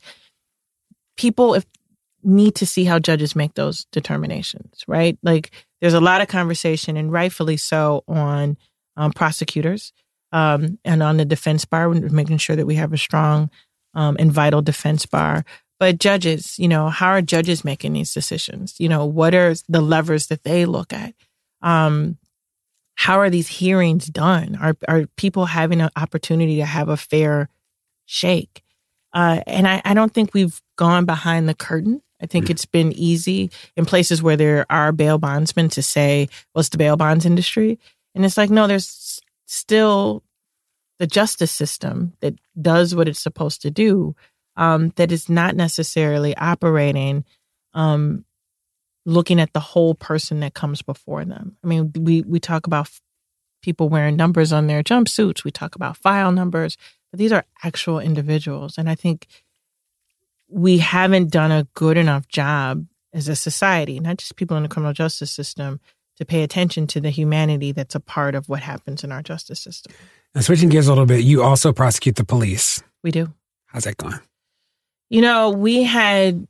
[1.17, 1.65] People if,
[2.23, 5.17] need to see how judges make those determinations, right?
[5.23, 8.57] Like, there's a lot of conversation, and rightfully so, on
[8.95, 9.91] um, prosecutors
[10.31, 13.49] um, and on the defense bar, making sure that we have a strong
[13.93, 15.45] um, and vital defense bar.
[15.79, 18.75] But judges, you know, how are judges making these decisions?
[18.79, 21.13] You know, what are the levers that they look at?
[21.61, 22.17] Um,
[22.95, 24.57] how are these hearings done?
[24.61, 27.49] Are are people having an opportunity to have a fair
[28.05, 28.62] shake?
[29.13, 32.01] Uh, and I, I don't think we've gone behind the curtain.
[32.21, 36.61] I think it's been easy in places where there are bail bondsmen to say, well,
[36.61, 37.79] it's the bail bonds industry.
[38.15, 40.23] And it's like, no, there's still
[40.99, 44.15] the justice system that does what it's supposed to do,
[44.55, 47.25] um, that is not necessarily operating,
[47.73, 48.23] um,
[49.05, 51.57] looking at the whole person that comes before them.
[51.63, 52.89] I mean, we we talk about
[53.61, 55.43] people wearing numbers on their jumpsuits.
[55.43, 56.77] We talk about file numbers,
[57.13, 59.27] but these are actual individuals, and I think
[60.49, 64.69] we haven't done a good enough job as a society, not just people in the
[64.69, 65.79] criminal justice system,
[66.17, 69.59] to pay attention to the humanity that's a part of what happens in our justice
[69.59, 69.93] system.
[70.33, 72.81] And switching gears a little bit, you also prosecute the police.
[73.03, 73.31] We do.
[73.67, 74.19] How's that going?
[75.11, 76.47] You know, we had,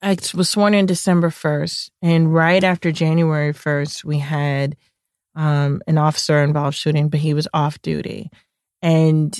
[0.00, 4.76] I was sworn in December 1st, and right after January 1st, we had
[5.34, 8.30] um, an officer involved shooting, but he was off duty.
[8.80, 9.36] And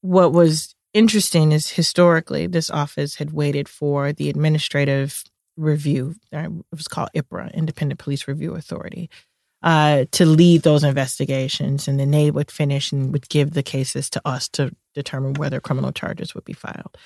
[0.00, 5.22] what was interesting is historically, this office had waited for the administrative
[5.56, 6.14] review.
[6.32, 9.10] It was called IPRA, Independent Police Review Authority
[9.62, 14.08] uh, to lead those investigations, and then they would finish and would give the cases
[14.10, 16.96] to us to determine whether criminal charges would be filed.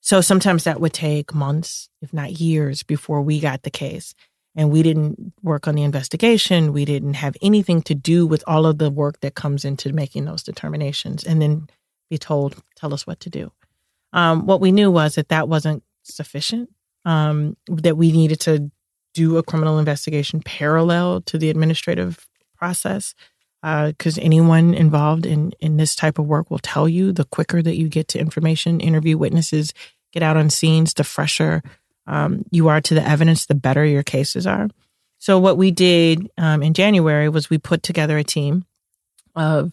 [0.00, 4.14] So sometimes that would take months, if not years, before we got the case.
[4.54, 6.72] And we didn't work on the investigation.
[6.72, 10.24] We didn't have anything to do with all of the work that comes into making
[10.24, 11.68] those determinations and then
[12.08, 13.52] be told, tell us what to do.
[14.12, 16.70] Um, what we knew was that that wasn't sufficient,
[17.04, 18.70] um, that we needed to
[19.14, 23.14] do a criminal investigation parallel to the administrative process
[23.62, 27.60] because uh, anyone involved in in this type of work will tell you the quicker
[27.60, 29.74] that you get to information interview witnesses
[30.12, 31.62] get out on scenes the fresher
[32.06, 34.68] um, you are to the evidence the better your cases are
[35.18, 38.64] so what we did um, in january was we put together a team
[39.34, 39.72] of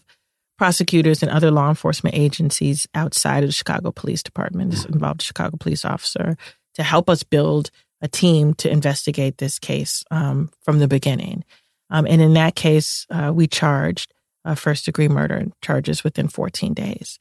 [0.58, 5.24] prosecutors and other law enforcement agencies outside of the chicago police department this involved a
[5.24, 6.36] chicago police officer
[6.74, 7.70] to help us build
[8.02, 11.44] a team to investigate this case um, from the beginning.
[11.90, 14.12] Um, and in that case, uh, we charged
[14.44, 17.18] uh, first degree murder charges within 14 days.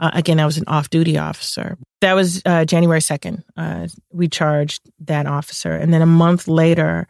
[0.00, 1.76] Uh, again, I was an off duty officer.
[2.00, 3.44] That was uh, January 2nd.
[3.56, 5.72] Uh, we charged that officer.
[5.72, 7.06] And then a month later,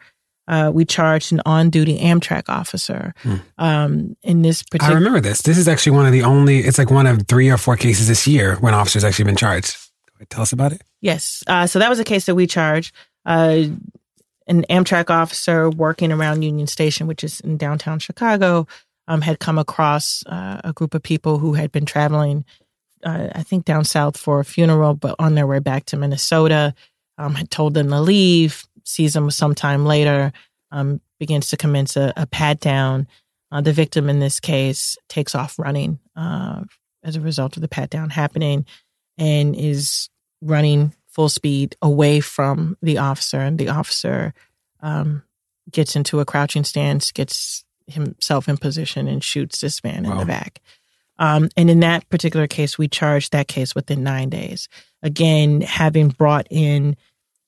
[0.47, 3.13] uh, we charged an on duty Amtrak officer.
[3.23, 3.35] Hmm.
[3.57, 4.93] Um, in this particular.
[4.93, 5.41] I remember this.
[5.41, 8.07] This is actually one of the only, it's like one of three or four cases
[8.07, 9.77] this year when officers actually been charged.
[10.29, 10.81] Tell us about it.
[11.01, 11.43] Yes.
[11.47, 12.95] Uh, so that was a case that we charged.
[13.25, 13.65] Uh,
[14.47, 18.67] an Amtrak officer working around Union Station, which is in downtown Chicago,
[19.07, 22.45] um, had come across uh, a group of people who had been traveling,
[23.03, 26.73] uh, I think, down south for a funeral, but on their way back to Minnesota,
[27.17, 30.31] um, had told them to leave, sees them sometime later,
[30.71, 33.07] um, begins to commence a, a pat down.
[33.51, 36.63] Uh, the victim in this case takes off running uh,
[37.03, 38.65] as a result of the pat down happening
[39.17, 40.09] and is
[40.41, 43.39] running full speed away from the officer.
[43.39, 44.33] And the officer
[44.81, 45.23] um,
[45.71, 50.13] gets into a crouching stance, gets himself in position and shoots this man wow.
[50.13, 50.61] in the back.
[51.17, 54.67] Um, and in that particular case, we charged that case within nine days.
[55.01, 56.97] Again, having brought in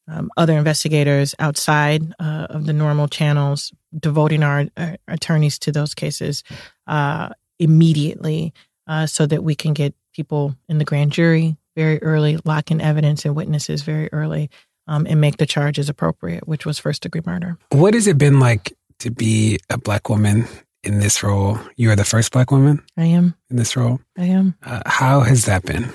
[0.08, 5.93] um, other investigators outside uh, of the normal channels, devoting our, our attorneys to those
[5.93, 6.43] cases
[6.88, 8.54] uh, immediately
[8.88, 12.82] uh, so that we can get people in the grand jury very early, lock in
[12.82, 14.50] evidence and witnesses very early,
[14.88, 17.58] um, and make the charges appropriate, which was first degree murder.
[17.72, 20.48] What has it been like to be a black woman
[20.84, 21.60] in this role.
[21.76, 22.84] You are the first black woman.
[22.98, 24.00] I am in this role.
[24.17, 24.56] I am.
[24.63, 25.91] Uh, how has that been?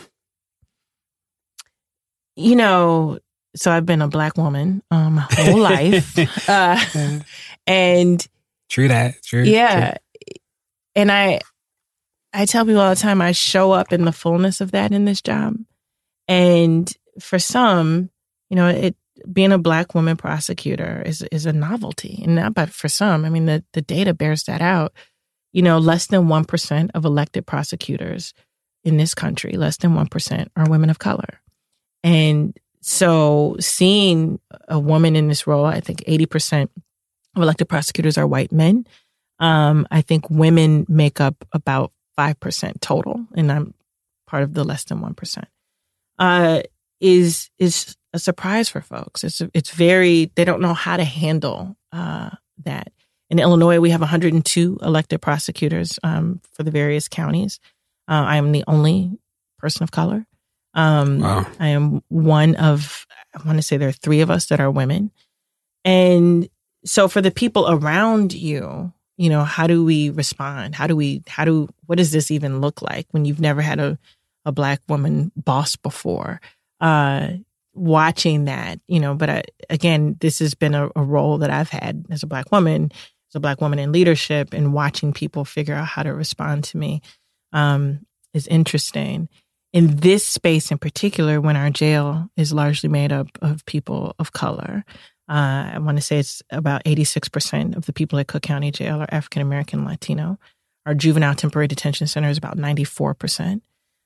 [2.36, 3.18] You know,
[3.54, 6.78] so I've been a black woman um, my whole life, uh,
[7.66, 8.26] and
[8.68, 9.22] true that.
[9.22, 9.42] True.
[9.42, 10.34] Yeah, true.
[10.94, 11.40] and I,
[12.32, 15.04] I tell people all the time I show up in the fullness of that in
[15.04, 15.56] this job,
[16.28, 18.10] and for some,
[18.48, 18.96] you know, it
[19.30, 23.24] being a black woman prosecutor is is a novelty, and not but for some.
[23.24, 24.92] I mean, the the data bears that out.
[25.52, 28.32] You know, less than one percent of elected prosecutors
[28.84, 31.40] in this country, less than one percent, are women of color,
[32.02, 36.70] and so seeing a woman in this role, I think eighty percent
[37.36, 38.86] of elected prosecutors are white men.
[39.38, 43.74] Um, I think women make up about five percent total, and I'm
[44.26, 45.48] part of the less than one percent.
[46.18, 46.62] Uh,
[47.00, 49.24] is is a surprise for folks.
[49.24, 52.30] It's it's very they don't know how to handle uh,
[52.64, 52.92] that.
[53.30, 57.60] In Illinois, we have 102 elected prosecutors um, for the various counties.
[58.06, 59.18] Uh, I am the only
[59.58, 60.26] person of color.
[60.74, 61.46] Um, wow.
[61.60, 64.70] I am one of I want to say there are three of us that are
[64.70, 65.10] women,
[65.84, 66.48] and
[66.84, 70.74] so for the people around you, you know, how do we respond?
[70.74, 71.22] How do we?
[71.26, 71.68] How do?
[71.86, 73.98] What does this even look like when you've never had a
[74.44, 76.40] a black woman boss before?
[76.80, 77.28] Uh,
[77.74, 81.70] watching that, you know, but I, again, this has been a, a, role that I've
[81.70, 82.92] had as a black woman,
[83.30, 86.76] as a black woman in leadership and watching people figure out how to respond to
[86.76, 87.00] me
[87.52, 88.04] um,
[88.34, 89.28] is interesting.
[89.72, 94.32] In this space in particular, when our jail is largely made up of people of
[94.32, 94.84] color,
[95.28, 99.00] uh, I want to say it's about 86% of the people at Cook County Jail
[99.00, 100.38] are African American Latino.
[100.84, 103.62] Our juvenile temporary detention center is about 94%.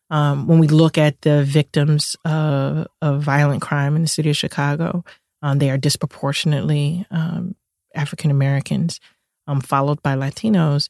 [0.09, 4.37] Um, when we look at the victims of, of violent crime in the city of
[4.37, 5.05] Chicago,
[5.43, 7.57] um, they are disproportionately um,
[7.95, 9.01] African Americans,
[9.49, 10.89] um, followed by Latinos.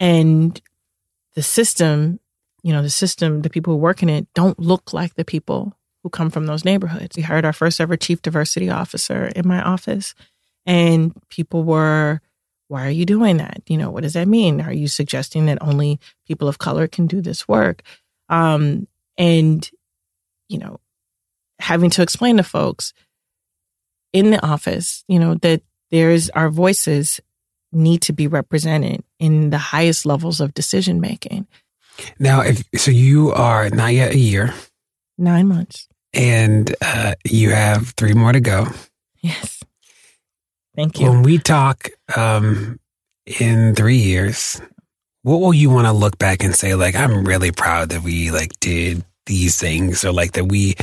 [0.00, 0.58] And
[1.34, 2.18] the system,
[2.66, 5.72] you know, the system, the people who work in it don't look like the people
[6.02, 7.16] who come from those neighborhoods.
[7.16, 10.16] We hired our first ever chief diversity officer in my office,
[10.66, 12.20] and people were,
[12.66, 13.62] why are you doing that?
[13.68, 14.60] You know, what does that mean?
[14.60, 17.82] Are you suggesting that only people of color can do this work?
[18.28, 19.70] Um, and,
[20.48, 20.80] you know,
[21.60, 22.92] having to explain to folks
[24.12, 27.20] in the office, you know, that there's our voices
[27.70, 31.46] need to be represented in the highest levels of decision making.
[32.18, 34.54] Now, if so, you are not yet a year,
[35.18, 38.66] nine months, and uh, you have three more to go.
[39.20, 39.62] Yes.
[40.74, 41.10] Thank you.
[41.10, 42.78] When we talk um,
[43.40, 44.60] in three years,
[45.22, 48.30] what will you want to look back and say, like, I'm really proud that we
[48.30, 50.74] like did these things or like that we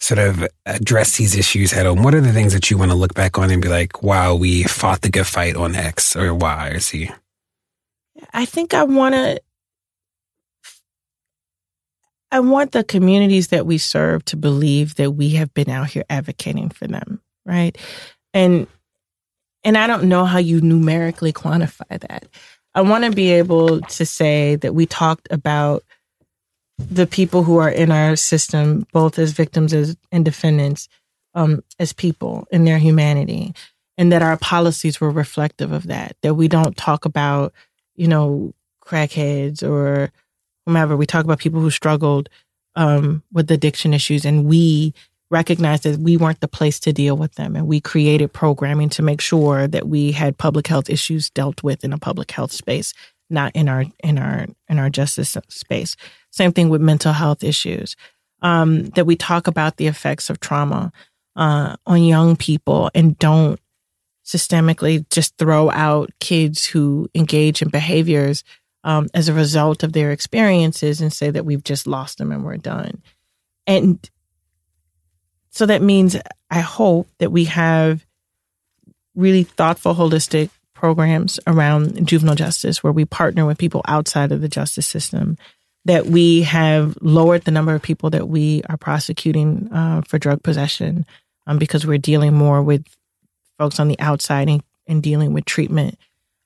[0.00, 2.02] sort of address these issues head on?
[2.02, 4.34] What are the things that you want to look back on and be like, wow,
[4.34, 7.10] we fought the good fight on X or Y or Z?
[8.32, 9.40] I think I want to.
[12.32, 16.04] I want the communities that we serve to believe that we have been out here
[16.08, 17.76] advocating for them, right?
[18.32, 18.66] And
[19.62, 22.26] and I don't know how you numerically quantify that.
[22.74, 25.84] I want to be able to say that we talked about
[26.78, 30.88] the people who are in our system, both as victims as, and defendants,
[31.34, 33.54] um, as people in their humanity,
[33.98, 36.16] and that our policies were reflective of that.
[36.22, 37.52] That we don't talk about,
[37.94, 40.10] you know, crackheads or
[40.66, 40.96] whomever.
[40.96, 42.28] We talk about people who struggled
[42.76, 44.94] um, with addiction issues, and we
[45.30, 49.02] recognized that we weren't the place to deal with them, and we created programming to
[49.02, 52.92] make sure that we had public health issues dealt with in a public health space,
[53.30, 55.96] not in our in our in our justice space.
[56.30, 57.96] Same thing with mental health issues.
[58.42, 60.92] Um, that we talk about the effects of trauma
[61.36, 63.60] uh, on young people and don't
[64.24, 68.44] systemically just throw out kids who engage in behaviors
[68.84, 72.44] um, as a result of their experiences and say that we've just lost them and
[72.44, 73.02] we're done.
[73.66, 74.10] And
[75.50, 76.16] so that means
[76.50, 78.04] I hope that we have
[79.14, 84.48] really thoughtful, holistic programs around juvenile justice where we partner with people outside of the
[84.48, 85.38] justice system,
[85.84, 90.42] that we have lowered the number of people that we are prosecuting uh, for drug
[90.42, 91.04] possession
[91.46, 92.84] um, because we're dealing more with
[93.58, 95.98] folks on the outside and, and dealing with treatment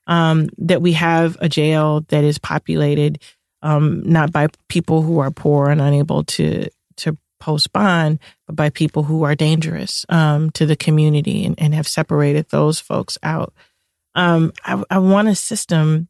[0.07, 3.21] um, that we have a jail that is populated
[3.61, 8.69] um, not by people who are poor and unable to to post bond, but by
[8.69, 13.53] people who are dangerous um, to the community and, and, have separated those folks out.
[14.15, 16.07] Um, I, I want a system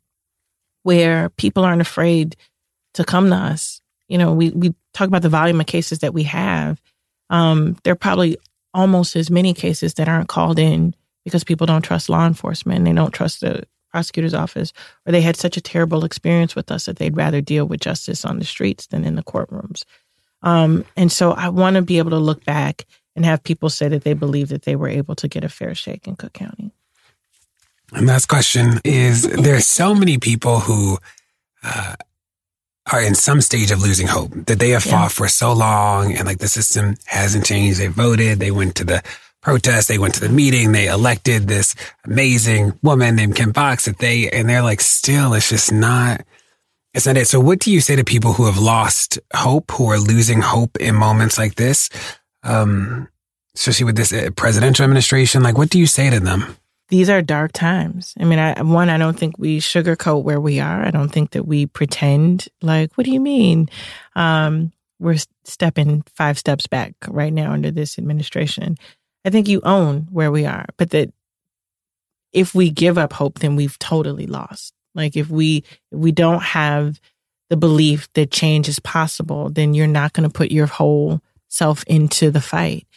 [0.83, 2.37] where people aren't afraid
[2.93, 3.81] to come to us.
[4.07, 6.81] You know, we we talk about the volume of cases that we have.
[7.29, 8.37] Um, there are probably
[8.73, 10.95] almost as many cases that aren't called in
[11.25, 12.85] because people don't trust law enforcement.
[12.85, 14.73] They don't trust the prosecutor's office,
[15.05, 18.25] or they had such a terrible experience with us that they'd rather deal with justice
[18.25, 19.83] on the streets than in the courtrooms.
[20.43, 22.85] Um, and so I want to be able to look back
[23.15, 25.73] and have people say that they believe that they were able to get a fair
[25.73, 26.71] shake in Cook County.
[27.93, 30.99] And last question is there's so many people who
[31.63, 31.95] uh,
[32.91, 34.91] are in some stage of losing hope that they have yeah.
[34.91, 37.79] fought for so long and like the system hasn't changed.
[37.79, 39.03] They voted, they went to the
[39.47, 39.87] protest.
[39.87, 40.73] They went to the meeting.
[40.73, 41.73] They elected this
[42.03, 46.25] amazing woman named Kim Foxx that they, and they're like, still, it's just not,
[46.93, 47.29] it's not it.
[47.29, 50.75] So what do you say to people who have lost hope, who are losing hope
[50.81, 51.89] in moments like this?
[52.43, 53.07] Um,
[53.55, 56.57] especially with this uh, presidential administration, like what do you say to them?
[56.89, 58.15] These are dark times.
[58.19, 60.85] I mean, I, one, I don't think we sugarcoat where we are.
[60.85, 63.69] I don't think that we pretend like, what do you mean?
[64.13, 68.77] Um, we're stepping five steps back right now under this administration.
[69.28, 71.11] I think you own where we are, but that
[72.32, 74.73] if we give up hope, then we've totally lost.
[74.95, 77.01] Like if we if we don't have
[77.49, 81.19] the belief that change is possible, then you're not going to put your whole
[81.49, 82.88] self into the fight.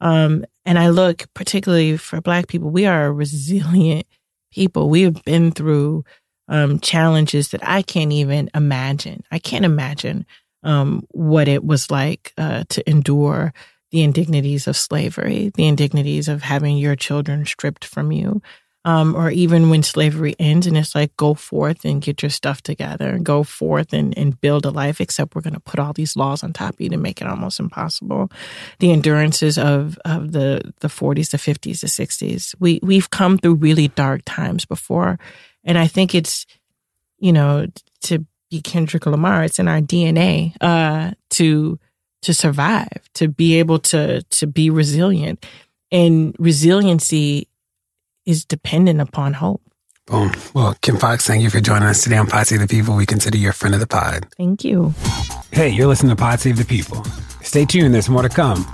[0.00, 4.06] Um, and I look particularly for Black people, we are a resilient
[4.52, 4.90] people.
[4.90, 6.04] We have been through
[6.46, 9.24] um, challenges that I can't even imagine.
[9.32, 10.24] I can't imagine
[10.62, 13.52] um, what it was like uh, to endure
[13.90, 18.40] the indignities of slavery, the indignities of having your children stripped from you,
[18.84, 22.62] um, or even when slavery ends and it's like, go forth and get your stuff
[22.62, 26.16] together go forth and, and build a life, except we're going to put all these
[26.16, 28.30] laws on top of you to make it almost impossible.
[28.78, 32.54] The endurances of, of the, the 40s, the 50s, the 60s.
[32.58, 35.18] We, we've come through really dark times before.
[35.62, 36.46] And I think it's,
[37.18, 37.66] you know,
[38.04, 41.78] to be Kendrick Lamar, it's in our DNA, uh, to,
[42.22, 45.44] to survive, to be able to to be resilient.
[45.92, 47.48] And resiliency
[48.26, 49.62] is dependent upon hope.
[50.06, 50.32] Boom.
[50.54, 52.96] Well, Kim Foxx, thank you for joining us today on Pod Save the People.
[52.96, 54.26] We consider you a friend of the pod.
[54.36, 54.92] Thank you.
[55.52, 57.04] Hey, you're listening to Pod Save the People.
[57.42, 58.66] Stay tuned, there's more to come.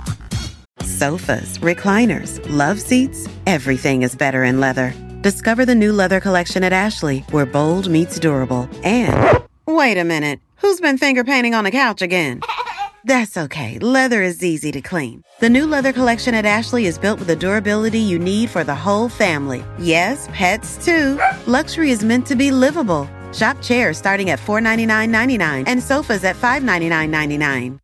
[0.81, 4.93] Sofas, recliners, love seats, everything is better in leather.
[5.21, 8.67] Discover the new leather collection at Ashley, where bold meets durable.
[8.83, 12.41] And wait a minute, who's been finger painting on the couch again?
[13.07, 13.79] That's okay.
[13.79, 15.23] Leather is easy to clean.
[15.39, 18.75] The new leather collection at Ashley is built with the durability you need for the
[18.75, 19.63] whole family.
[19.79, 21.17] Yes, pets too.
[21.45, 23.07] Luxury is meant to be livable.
[23.31, 27.79] Shop chairs starting at $499.99 and sofas at $599.99.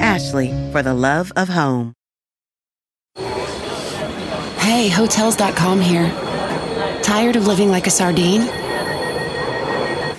[0.00, 1.92] Ashley, for the love of home.
[4.64, 6.08] Hey, Hotels.com here.
[7.02, 8.48] Tired of living like a sardine?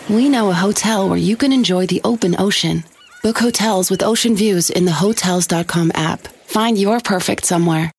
[0.08, 2.84] We know a hotel where you can enjoy the open ocean
[3.26, 6.28] Book hotels with ocean views in the Hotels.com app.
[6.46, 7.92] Find your perfect somewhere.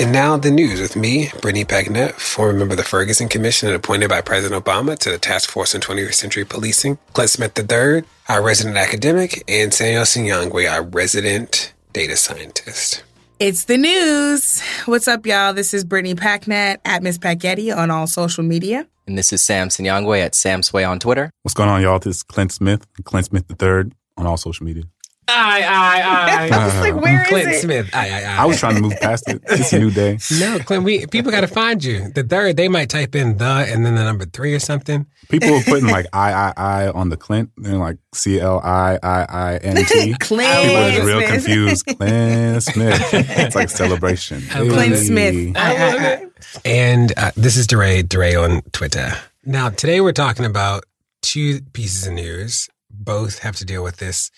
[0.00, 3.76] And now the news with me, Brittany Packnett, former member of the Ferguson Commission and
[3.76, 8.02] appointed by President Obama to the Task Force on 21st Century Policing, Clint Smith III,
[8.28, 13.04] our resident academic, and Samuel Sinyangwe, our resident data scientist.
[13.40, 14.60] It's the news.
[14.86, 15.52] What's up, y'all?
[15.52, 18.84] This is Brittany Packnett at Miss Packyetti on all social media.
[19.06, 21.30] And this is Sam Sinyangwe at Sam Sway on Twitter.
[21.44, 22.00] What's going on, y'all?
[22.00, 24.82] This is Clint Smith, Clint Smith III on all social media.
[25.28, 26.48] I, I, I.
[26.60, 27.60] I was like, where is Clint it?
[27.60, 27.90] Smith.
[27.94, 28.36] I, I, I.
[28.42, 29.42] I was trying to move past it.
[29.48, 30.18] It's a new day.
[30.40, 32.10] No, Clint, we people got to find you.
[32.12, 35.06] The third, they might type in the and then the number three or something.
[35.28, 38.98] People were putting like I I I on the Clint, then like C L I
[39.02, 40.14] I I N T.
[40.20, 41.30] Clint People are just real Smith.
[41.30, 41.86] confused.
[41.86, 43.00] Clint Smith.
[43.12, 44.40] It's like celebration.
[44.42, 44.96] Clint Hey.
[44.96, 45.56] Smith.
[45.56, 46.26] I- I- I-
[46.64, 49.12] And uh, this is DeRay, DeRay on Twitter.
[49.44, 50.84] Now, today we're talking about
[51.20, 52.68] two pieces of news.
[52.90, 54.30] Both have to deal with this,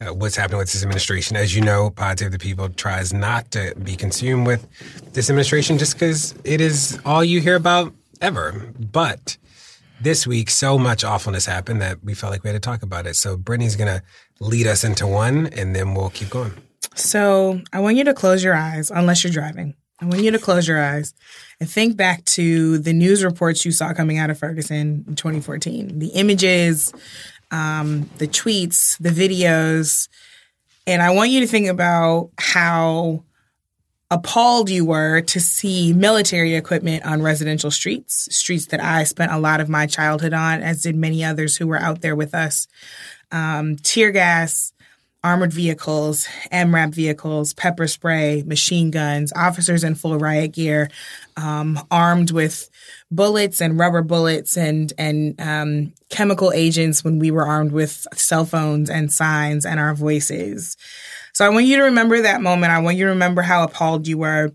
[0.00, 1.36] uh, what's happening with this administration.
[1.36, 4.66] As you know, of the People tries not to be consumed with
[5.12, 8.72] this administration just because it is all you hear about ever.
[8.78, 9.36] But
[10.00, 13.06] this week, so much awfulness happened that we felt like we had to talk about
[13.06, 13.16] it.
[13.16, 14.02] So Brittany's going to
[14.40, 16.52] lead us into one, and then we'll keep going.
[16.96, 19.74] So I want you to close your eyes, unless you're driving.
[20.00, 21.14] I want you to close your eyes
[21.60, 26.00] and think back to the news reports you saw coming out of Ferguson in 2014.
[26.00, 26.92] The images,
[27.54, 30.08] um, the tweets, the videos.
[30.88, 33.22] And I want you to think about how
[34.10, 39.38] appalled you were to see military equipment on residential streets, streets that I spent a
[39.38, 42.66] lot of my childhood on, as did many others who were out there with us.
[43.30, 44.72] Um, tear gas,
[45.22, 50.90] armored vehicles, MRAP vehicles, pepper spray, machine guns, officers in full riot gear,
[51.36, 52.68] um, armed with
[53.14, 58.44] bullets and rubber bullets and and um, chemical agents when we were armed with cell
[58.44, 60.76] phones and signs and our voices.
[61.32, 62.72] So I want you to remember that moment.
[62.72, 64.52] I want you to remember how appalled you were.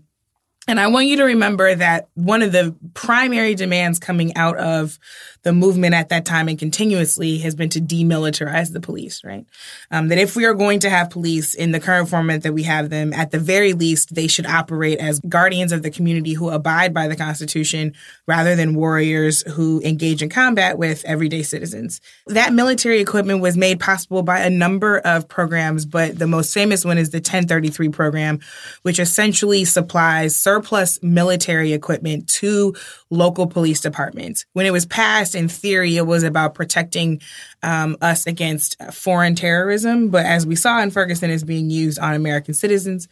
[0.66, 4.98] And I want you to remember that one of the primary demands coming out of
[5.42, 9.46] the movement at that time and continuously has been to demilitarize the police, right?
[9.90, 12.62] Um, that if we are going to have police in the current format that we
[12.64, 16.50] have them, at the very least, they should operate as guardians of the community who
[16.50, 17.94] abide by the Constitution
[18.26, 22.00] rather than warriors who engage in combat with everyday citizens.
[22.26, 26.84] That military equipment was made possible by a number of programs, but the most famous
[26.84, 28.40] one is the 1033 program,
[28.82, 32.74] which essentially supplies surplus military equipment to
[33.10, 34.44] local police departments.
[34.52, 37.20] When it was passed, in theory, it was about protecting
[37.62, 42.14] um, us against foreign terrorism, but as we saw in Ferguson, it's being used on
[42.14, 43.08] American citizens.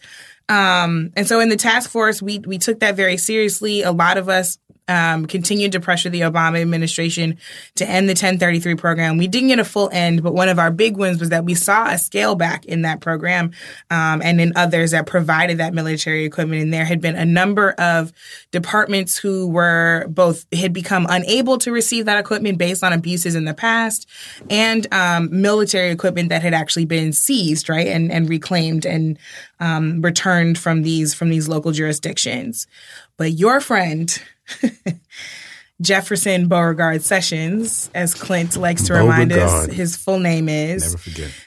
[0.48, 3.82] Um, and so in the task force, we we took that very seriously.
[3.82, 4.58] A lot of us
[4.88, 7.38] um, continued to pressure the Obama administration
[7.76, 9.18] to end the 1033 program.
[9.18, 11.54] We didn't get a full end, but one of our big wins was that we
[11.54, 13.52] saw a scale back in that program
[13.90, 16.62] um, and in others that provided that military equipment.
[16.62, 18.12] And there had been a number of
[18.50, 23.44] departments who were both had become unable to receive that equipment based on abuses in
[23.44, 24.08] the past,
[24.48, 29.18] and um, military equipment that had actually been seized, right, and and reclaimed and
[29.60, 32.66] um, returned from these from these local jurisdictions.
[33.16, 34.20] But your friend.
[35.80, 40.96] Jefferson Beauregard Sessions, as Clint likes to remind us his full name is,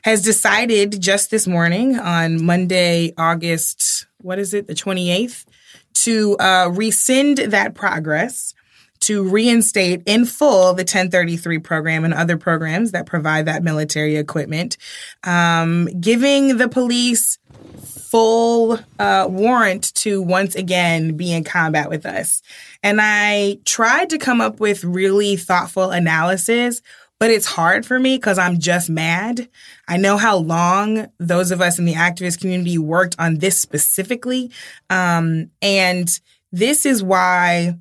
[0.04, 5.46] has decided just this morning on Monday, August, what is it, the 28th,
[5.94, 8.54] to uh, rescind that progress
[9.02, 14.78] to reinstate in full the 1033 program and other programs that provide that military equipment,
[15.24, 17.40] um, giving the police
[17.84, 22.42] full uh, warrant to once again be in combat with us.
[22.84, 26.82] And I tried to come up with really thoughtful analysis,
[27.20, 29.48] but it's hard for me because I'm just mad.
[29.88, 34.52] I know how long those of us in the activist community worked on this specifically.
[34.90, 36.20] Um, and
[36.52, 37.78] this is why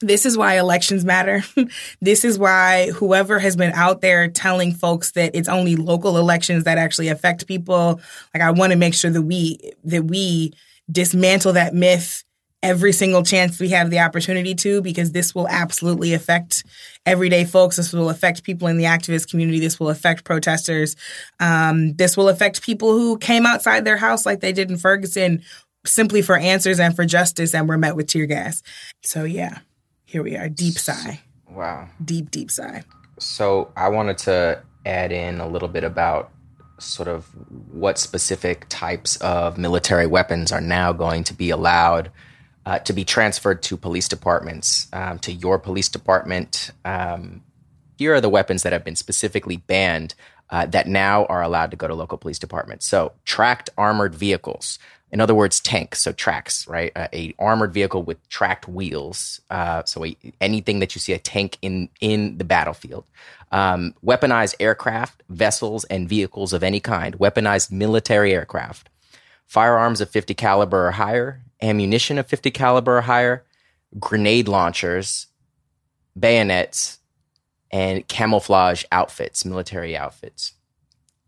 [0.00, 1.42] this is why elections matter.
[2.00, 6.64] this is why whoever has been out there telling folks that it's only local elections
[6.64, 8.00] that actually affect people,
[8.32, 10.52] like I want to make sure that we that we
[10.90, 12.24] dismantle that myth
[12.62, 16.64] every single chance we have the opportunity to because this will absolutely affect
[17.06, 17.76] everyday folks.
[17.76, 19.60] This will affect people in the activist community.
[19.60, 20.96] This will affect protesters.
[21.38, 25.42] Um, this will affect people who came outside their house like they did in ferguson
[25.86, 28.62] simply for answers and for justice and were met with tear gas.
[29.02, 29.60] So yeah
[30.08, 30.48] here we are.
[30.48, 31.20] Deep sigh.
[31.50, 31.88] Wow.
[32.04, 32.82] deep deep sigh.
[33.18, 36.30] So I wanted to add in a little bit about
[36.78, 37.26] sort of
[37.72, 42.10] what specific types of military weapons are now going to be allowed
[42.68, 46.70] uh, to be transferred to police departments, um, to your police department.
[46.84, 47.42] Um,
[47.96, 50.14] here are the weapons that have been specifically banned
[50.50, 52.86] uh, that now are allowed to go to local police departments.
[52.86, 54.78] So tracked armored vehicles.
[55.10, 56.92] In other words, tanks, so tracks, right?
[56.94, 59.40] Uh, a armored vehicle with tracked wheels.
[59.48, 63.06] Uh, so a, anything that you see a tank in in the battlefield.
[63.50, 67.18] Um, weaponized aircraft, vessels, and vehicles of any kind.
[67.18, 68.90] Weaponized military aircraft.
[69.48, 71.42] Firearms of 50 caliber or higher.
[71.60, 73.44] Ammunition of 50 caliber or higher.
[73.98, 75.26] Grenade launchers.
[76.16, 76.98] Bayonets
[77.70, 80.52] and camouflage outfits, military outfits.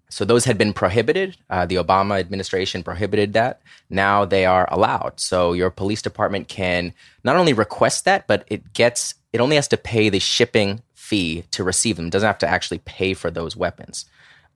[0.08, 1.36] so those had been prohibited.
[1.48, 3.60] Uh, the Obama administration prohibited that.
[3.88, 5.20] Now they are allowed.
[5.20, 6.92] So your police department can
[7.22, 11.44] not only request that, but it gets it only has to pay the shipping fee
[11.52, 12.06] to receive them.
[12.06, 14.06] It doesn't have to actually pay for those weapons.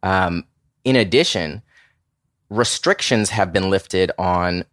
[0.02, 0.44] Um,
[0.84, 1.62] in addition,
[2.54, 4.64] restrictions have been lifted on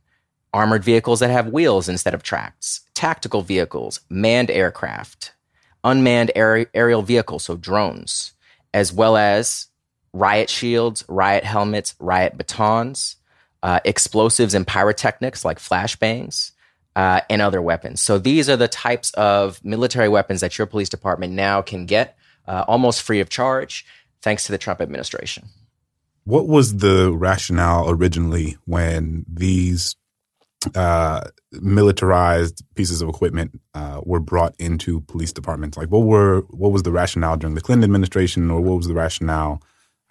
[0.54, 5.34] armored vehicles that have wheels instead of tracks, tactical vehicles, manned aircraft,
[5.84, 8.34] unmanned aer- aerial vehicles, so drones,
[8.74, 9.68] as well as
[10.14, 13.16] riot shields, riot helmets, riot batons,
[13.64, 16.52] uh, explosives and pyrotechnics like flashbangs,
[16.96, 18.02] uh, and other weapons.
[18.02, 22.18] So these are the types of military weapons that your police department now can get
[22.48, 23.86] uh, almost free of charge,
[24.22, 25.48] thanks to the Trump administration.
[26.24, 29.96] What was the rationale originally when these
[30.76, 31.22] uh,
[31.54, 35.78] militarized pieces of equipment uh, were brought into police departments?
[35.78, 38.94] Like, what were what was the rationale during the Clinton administration, or what was the
[38.94, 39.62] rationale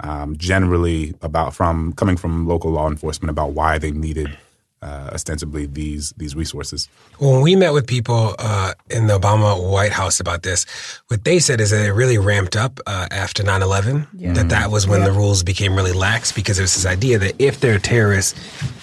[0.00, 4.36] um, generally about from coming from local law enforcement about why they needed
[4.82, 6.88] uh, ostensibly these these resources.
[7.18, 10.64] Well, when we met with people uh, in the Obama White House about this,
[11.08, 14.32] what they said is that it really ramped up uh, after 9-11, yeah.
[14.32, 15.06] that that was when yeah.
[15.06, 18.38] the rules became really lax because there was this idea that if they're terrorists,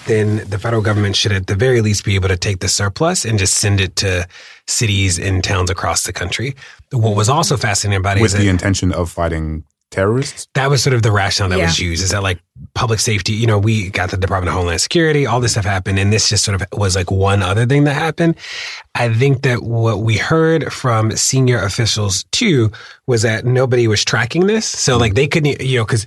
[0.06, 3.24] then the federal government should at the very least be able to take the surplus
[3.24, 4.26] and just send it to
[4.68, 6.54] cities and towns across the country.
[6.92, 10.48] What was also fascinating about it with is the intention of fighting terrorists?
[10.54, 11.66] That was sort of the rationale that yeah.
[11.66, 12.02] was used.
[12.02, 12.40] Is that like
[12.74, 13.32] public safety?
[13.32, 16.28] You know, we got the Department of Homeland Security, all this stuff happened, and this
[16.28, 18.36] just sort of was like one other thing that happened.
[18.94, 22.70] I think that what we heard from senior officials too
[23.06, 24.66] was that nobody was tracking this.
[24.66, 26.06] So like they couldn't, you know, because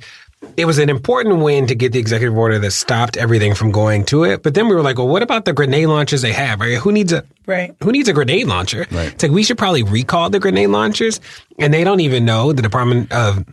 [0.57, 4.05] it was an important win to get the executive order that stopped everything from going
[4.05, 4.43] to it.
[4.43, 6.59] But then we were like, well, what about the grenade launchers they have?
[6.59, 6.77] Right?
[6.77, 7.75] Who needs a right?
[7.83, 8.87] Who needs a grenade launcher?
[8.91, 9.13] Right.
[9.13, 11.19] It's like we should probably recall the grenade launchers,
[11.59, 13.45] and they don't even know the Department of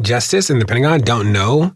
[0.00, 1.74] Justice and the Pentagon don't know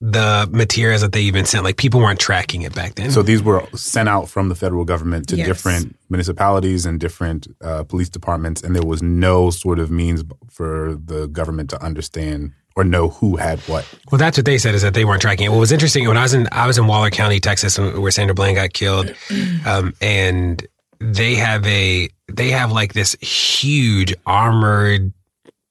[0.00, 1.64] the materials that they even sent.
[1.64, 3.10] Like people weren't tracking it back then.
[3.10, 5.46] So these were sent out from the federal government to yes.
[5.46, 10.96] different municipalities and different uh, police departments, and there was no sort of means for
[11.04, 13.84] the government to understand or know who had what.
[14.12, 15.48] Well, that's what they said is that they weren't tracking it.
[15.48, 18.34] What was interesting when I was in I was in Waller County, Texas, where Sandra
[18.34, 19.12] Bland got killed,
[19.66, 20.64] um, and
[21.00, 25.12] they have a they have like this huge armored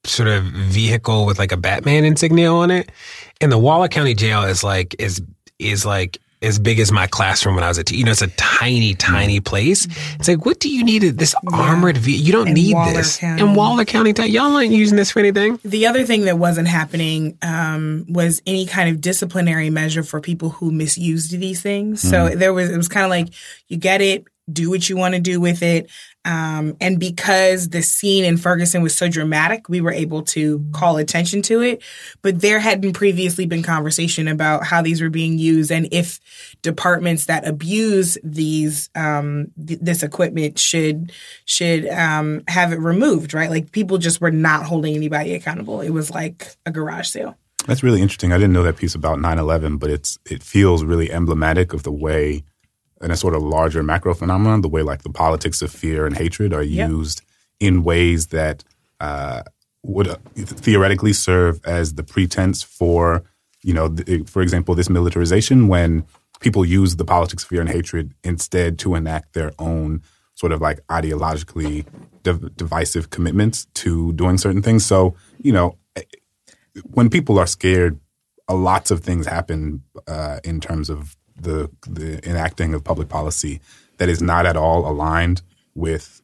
[0.08, 2.90] sort of vehicle with like a Batman insignia on it.
[3.40, 5.22] And the Waller County Jail is like is
[5.58, 7.98] is like as big as my classroom when I was a teen.
[7.98, 9.86] You know, it's a tiny, tiny place.
[10.20, 12.24] It's like, what do you need this armored vehicle?
[12.26, 13.42] You don't In need Waller this County.
[13.42, 14.12] in Waller County.
[14.28, 15.58] Y'all aren't using this for anything.
[15.64, 20.50] The other thing that wasn't happening um, was any kind of disciplinary measure for people
[20.50, 22.00] who misused these things.
[22.02, 22.38] So Mm.
[22.38, 23.30] there was, it was kind of like,
[23.66, 25.90] you get it, do what you want to do with it.
[26.28, 30.98] Um, and because the scene in Ferguson was so dramatic, we were able to call
[30.98, 31.82] attention to it.
[32.20, 36.20] But there hadn't previously been conversation about how these were being used and if
[36.60, 41.12] departments that abuse these um, th- this equipment should
[41.46, 43.32] should um, have it removed.
[43.32, 45.80] Right, like people just were not holding anybody accountable.
[45.80, 47.38] It was like a garage sale.
[47.66, 48.32] That's really interesting.
[48.32, 51.92] I didn't know that piece about 9/11, but it's it feels really emblematic of the
[51.92, 52.44] way
[53.02, 56.16] in a sort of larger macro phenomenon, the way like the politics of fear and
[56.16, 56.90] hatred are Yep.
[56.90, 57.22] used
[57.60, 58.64] in ways that
[59.00, 59.42] uh,
[59.82, 63.22] would uh, theoretically serve as the pretense for,
[63.62, 66.04] you know, the, for example, this militarization when
[66.40, 70.02] people use the politics of fear and hatred instead to enact their own
[70.34, 71.84] sort of like ideologically
[72.22, 74.84] div- divisive commitments to doing certain things.
[74.86, 75.76] So, you know,
[76.84, 77.98] when people are scared,
[78.50, 83.60] lots of things happen uh, in terms of the the enacting of public policy
[83.98, 85.42] that is not at all aligned
[85.74, 86.20] with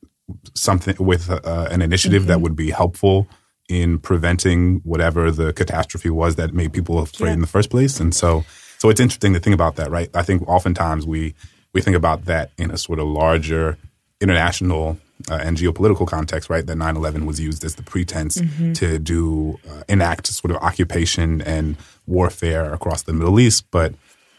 [0.54, 3.26] something with uh, an initiative that would be helpful
[3.68, 7.98] in preventing whatever the catastrophe was that made people afraid in the first place.
[8.00, 8.44] And so,
[8.78, 10.08] so it's interesting to think about that, right?
[10.14, 11.34] I think oftentimes we
[11.72, 13.76] we think about that in a sort of larger
[14.20, 14.98] international
[15.30, 16.66] uh, and geopolitical context, right?
[16.66, 18.74] That 9/11 was used as the pretense Mhm.
[18.76, 23.64] to do uh, enact sort of occupation and warfare across the Middle East.
[23.70, 23.94] But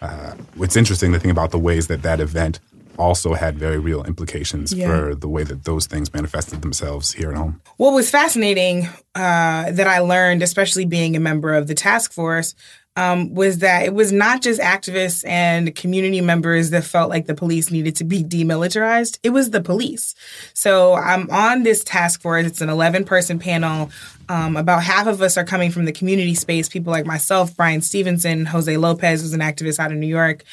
[0.06, 2.60] uh, it's interesting to think about the ways that that event
[2.97, 4.88] also had very real implications Yeah.
[4.88, 7.62] for the way that those things manifested themselves here at home.
[7.78, 12.56] What was fascinating uh, that I learned, especially being a member of the task force,
[12.96, 17.36] um, was that it was not just activists and community members that felt like the
[17.36, 19.20] police needed to be demilitarized.
[19.22, 20.16] It was the police.
[20.54, 22.46] So I'm on this task force.
[22.46, 23.91] It's an 11 person panel.
[24.30, 26.70] Um, about half of us are coming from the community space.
[26.70, 30.43] People like myself, Bryan Stevenson, Jose Lopez was an activist out of New York,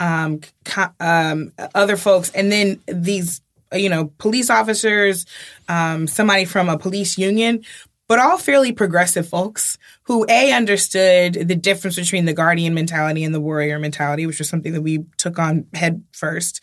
[0.00, 0.40] um,
[1.00, 3.40] um, other folks, and then these
[3.72, 5.24] you know, police officers,
[5.68, 7.64] um, somebody from a police union.
[8.08, 13.34] but all fairly progressive folks who a understood the difference between the guardian mentality and
[13.34, 16.62] the warrior mentality, which was something that we took on head first.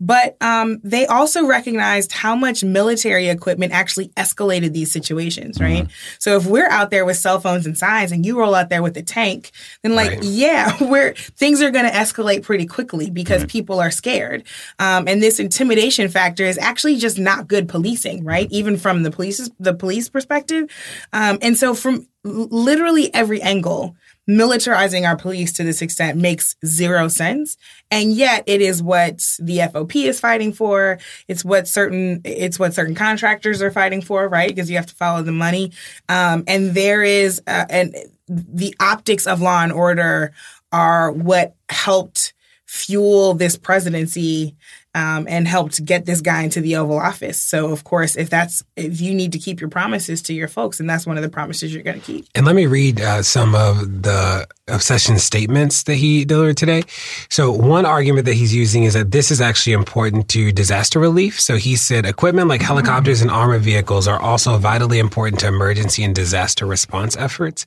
[0.00, 5.84] But um, they also recognized how much military equipment actually escalated these situations, right?
[5.84, 6.16] Mm-hmm.
[6.18, 8.82] So if we're out there with cell phones and signs and you roll out there
[8.82, 9.50] with a tank,
[9.82, 10.22] then like, right.
[10.22, 13.48] yeah, we're things are going to escalate pretty quickly because mm-hmm.
[13.48, 14.44] people are scared.
[14.78, 18.46] Um, and this intimidation factor is actually just not good policing, right?
[18.46, 18.54] Mm-hmm.
[18.54, 20.70] Even from the police the police perspective.
[21.12, 23.96] Um, and so from literally every angle,
[24.28, 27.56] militarizing our police to this extent makes zero sense.
[27.90, 30.98] And yet it is what the FOP is fighting for.
[31.28, 34.48] It's what certain, it's what certain contractors are fighting for, right?
[34.48, 35.72] Because you have to follow the money.
[36.08, 37.94] Um, and there is, uh, and
[38.28, 40.32] the optics of law and order
[40.72, 42.34] are what helped
[42.66, 44.56] fuel this presidency
[44.96, 47.38] um, and helped get this guy into the Oval Office.
[47.38, 50.80] So, of course, if that's if you need to keep your promises to your folks,
[50.80, 52.26] and that's one of the promises you're going to keep.
[52.34, 56.82] And let me read uh, some of the obsession statements that he delivered today.
[57.28, 61.38] So, one argument that he's using is that this is actually important to disaster relief.
[61.42, 66.04] So, he said equipment like helicopters and armored vehicles are also vitally important to emergency
[66.04, 67.66] and disaster response efforts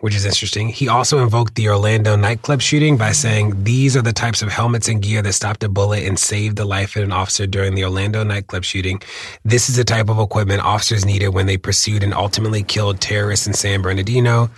[0.00, 0.68] which is interesting.
[0.68, 4.88] He also invoked the Orlando nightclub shooting by saying these are the types of helmets
[4.88, 7.84] and gear that stopped a bullet and saved the life of an officer during the
[7.84, 9.00] Orlando nightclub shooting.
[9.44, 13.46] This is the type of equipment officers needed when they pursued and ultimately killed terrorists
[13.46, 14.50] in San Bernardino.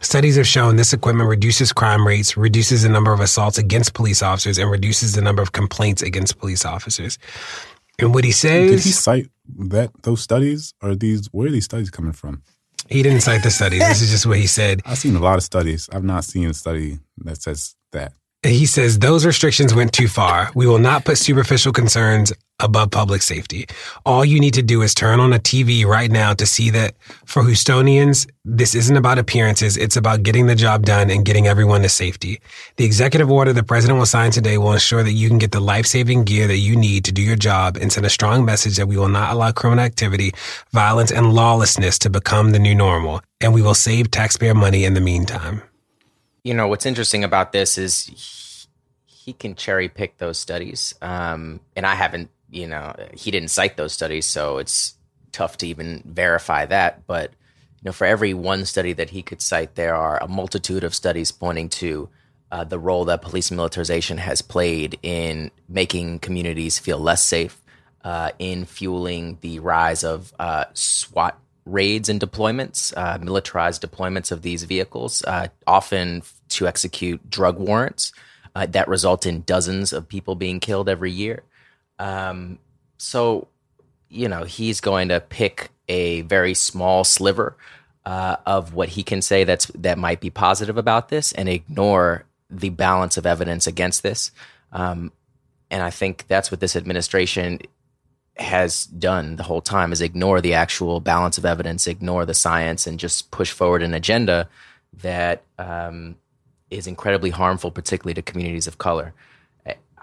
[0.00, 4.22] Studies have shown this equipment reduces crime rates, reduces the number of assaults against police
[4.22, 7.18] officers, and reduces the number of complaints against police officers.
[7.98, 9.28] And what he says, did he cite
[9.58, 10.74] that those studies?
[10.82, 12.42] Are these where are these studies coming from?
[12.88, 13.80] He didn't cite the studies.
[13.80, 14.82] This is just what he said.
[14.84, 15.88] I've seen a lot of studies.
[15.92, 18.12] I've not seen a study that says that.
[18.44, 20.50] He says those restrictions went too far.
[20.54, 22.30] We will not put superficial concerns
[22.60, 23.66] above public safety.
[24.04, 26.94] All you need to do is turn on a TV right now to see that
[27.24, 29.78] for Houstonians, this isn't about appearances.
[29.78, 32.42] It's about getting the job done and getting everyone to safety.
[32.76, 35.60] The executive order the president will sign today will ensure that you can get the
[35.60, 38.88] life-saving gear that you need to do your job and send a strong message that
[38.88, 40.32] we will not allow criminal activity,
[40.70, 43.22] violence, and lawlessness to become the new normal.
[43.40, 45.62] And we will save taxpayer money in the meantime.
[46.44, 48.66] You know, what's interesting about this is
[49.06, 50.94] he can cherry pick those studies.
[51.02, 54.94] Um, and I haven't you know, he didn't cite those studies, so it's
[55.32, 57.06] tough to even verify that.
[57.06, 60.84] But you know, for every one study that he could cite, there are a multitude
[60.84, 62.08] of studies pointing to
[62.52, 67.60] uh, the role that police militarization has played in making communities feel less safe,
[68.04, 74.42] uh, in fueling the rise of uh, SWAT raids and deployments, uh, militarized deployments of
[74.42, 78.12] these vehicles, uh, often to execute drug warrants
[78.54, 81.42] uh, that result in dozens of people being killed every year.
[81.98, 82.58] Um,
[82.98, 83.48] so,
[84.08, 87.56] you know, he's going to pick a very small sliver
[88.04, 92.24] uh, of what he can say that's that might be positive about this, and ignore
[92.50, 94.30] the balance of evidence against this.
[94.72, 95.12] Um,
[95.70, 97.60] and I think that's what this administration
[98.36, 102.86] has done the whole time is ignore the actual balance of evidence, ignore the science,
[102.86, 104.48] and just push forward an agenda
[105.02, 106.16] that um,
[106.70, 109.14] is incredibly harmful, particularly to communities of color.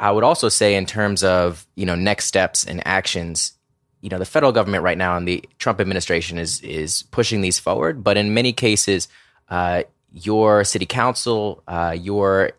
[0.01, 3.53] I would also say in terms of, you know, next steps and actions,
[4.01, 7.59] you know, the federal government right now and the Trump administration is is pushing these
[7.59, 9.07] forward, but in many cases,
[9.49, 12.53] uh, your city council, uh, your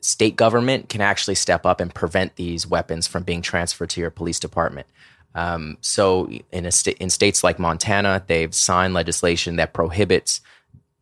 [0.00, 4.10] state government can actually step up and prevent these weapons from being transferred to your
[4.10, 4.86] police department.
[5.34, 10.40] Um, so, in a sta- in states like Montana, they've signed legislation that prohibits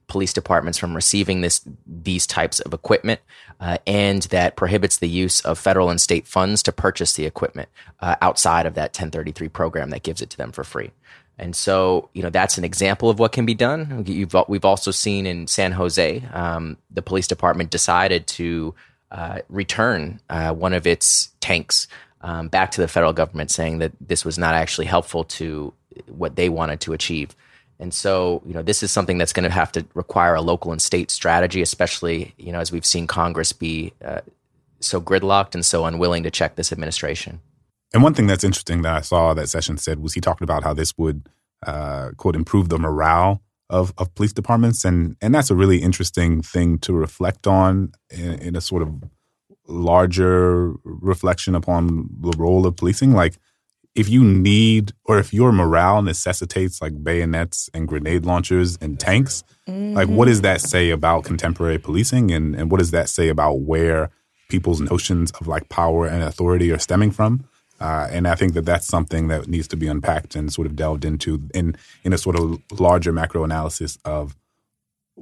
[0.06, 3.20] police departments from receiving this these types of equipment,
[3.60, 7.68] uh, and that prohibits the use of federal and state funds to purchase the equipment
[8.00, 10.90] uh, outside of that 1033 program that gives it to them for free.
[11.38, 14.04] And so, you know, that's an example of what can be done.
[14.06, 18.74] You've, we've also seen in San Jose, um, the police department decided to
[19.12, 21.86] uh, return uh, one of its tanks
[22.22, 25.72] um, back to the federal government, saying that this was not actually helpful to
[26.06, 27.36] what they wanted to achieve.
[27.78, 30.72] And so, you know, this is something that's going to have to require a local
[30.72, 34.22] and state strategy, especially, you know, as we've seen Congress be uh,
[34.80, 37.40] so gridlocked and so unwilling to check this administration.
[37.94, 40.62] And one thing that's interesting that I saw that Sessions said was he talked about
[40.62, 41.28] how this would,
[41.66, 44.84] uh, quote, improve the morale of, of police departments.
[44.84, 48.92] And, and that's a really interesting thing to reflect on in, in a sort of
[49.66, 53.12] larger reflection upon the role of policing.
[53.12, 53.38] Like,
[53.94, 59.42] if you need or if your morale necessitates like bayonets and grenade launchers and tanks,
[59.66, 59.94] mm-hmm.
[59.94, 63.54] like what does that say about contemporary policing and, and what does that say about
[63.60, 64.10] where
[64.48, 67.44] people's notions of like power and authority are stemming from?
[67.80, 70.76] Uh, and I think that that's something that needs to be unpacked and sort of
[70.76, 74.36] delved into in in a sort of larger macro analysis of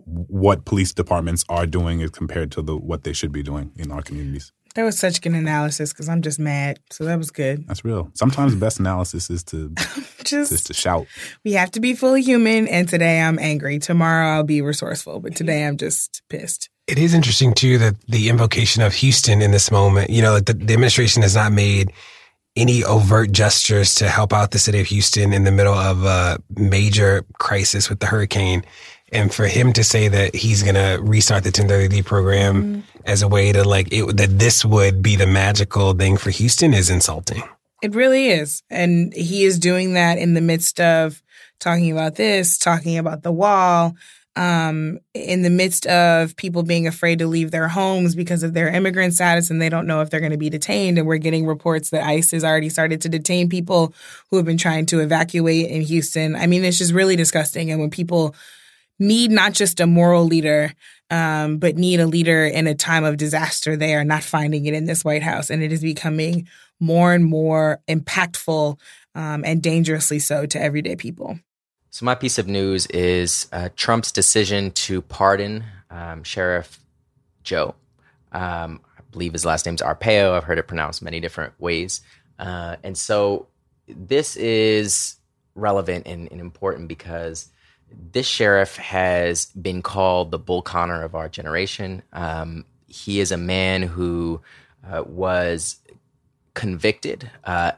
[0.04, 3.90] what police departments are doing as compared to the what they should be doing in
[3.90, 4.52] our communities.
[4.74, 6.78] That was such good analysis because I'm just mad.
[6.90, 7.66] So that was good.
[7.66, 8.10] That's real.
[8.12, 9.70] Sometimes the best analysis is to
[10.24, 11.06] just is to shout.
[11.44, 12.68] We have to be fully human.
[12.68, 13.78] And today I'm angry.
[13.78, 15.20] Tomorrow I'll be resourceful.
[15.20, 16.68] But today I'm just pissed.
[16.86, 20.52] It is interesting too that the invocation of Houston in this moment, you know, the,
[20.52, 21.90] the administration has not made
[22.56, 26.38] any overt gestures to help out the city of Houston in the middle of a
[26.56, 28.64] major crisis with the hurricane.
[29.12, 32.80] And for him to say that he's going to restart the 1033 program mm-hmm.
[33.04, 36.74] as a way to like it, that this would be the magical thing for Houston
[36.74, 37.42] is insulting.
[37.82, 38.62] It really is.
[38.70, 41.22] And he is doing that in the midst of
[41.60, 43.94] talking about this, talking about the wall,
[44.36, 48.68] um, in the midst of people being afraid to leave their homes because of their
[48.68, 50.98] immigrant status and they don't know if they're going to be detained.
[50.98, 53.94] And we're getting reports that ICE has already started to detain people
[54.30, 56.36] who have been trying to evacuate in Houston.
[56.36, 57.70] I mean, it's just really disgusting.
[57.70, 58.34] And when people
[58.98, 60.72] need not just a moral leader,
[61.10, 64.74] um, but need a leader in a time of disaster, they are not finding it
[64.74, 65.50] in this White House.
[65.50, 66.46] And it is becoming
[66.78, 68.78] more and more impactful
[69.14, 71.38] um, and dangerously so to everyday people.
[71.96, 76.78] So, my piece of news is uh, Trump's decision to pardon um, Sheriff
[77.42, 77.74] Joe.
[78.32, 80.34] Um, I believe his last name's Arpaio.
[80.34, 82.02] I've heard it pronounced many different ways.
[82.38, 83.46] Uh, and so,
[83.88, 85.16] this is
[85.54, 87.48] relevant and, and, important because
[88.12, 92.02] this sheriff has been called the Bull Connor of our generation.
[92.12, 94.42] Um, he is a man who
[94.86, 95.76] uh, was
[96.52, 97.72] convicted uh,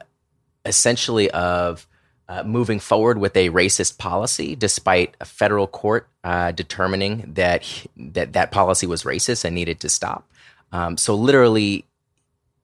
[0.66, 1.86] essentially of
[2.28, 7.64] uh, moving forward with a racist policy, despite a federal court uh, determining that
[7.96, 10.28] that that policy was racist and needed to stop.
[10.72, 11.86] Um, so literally,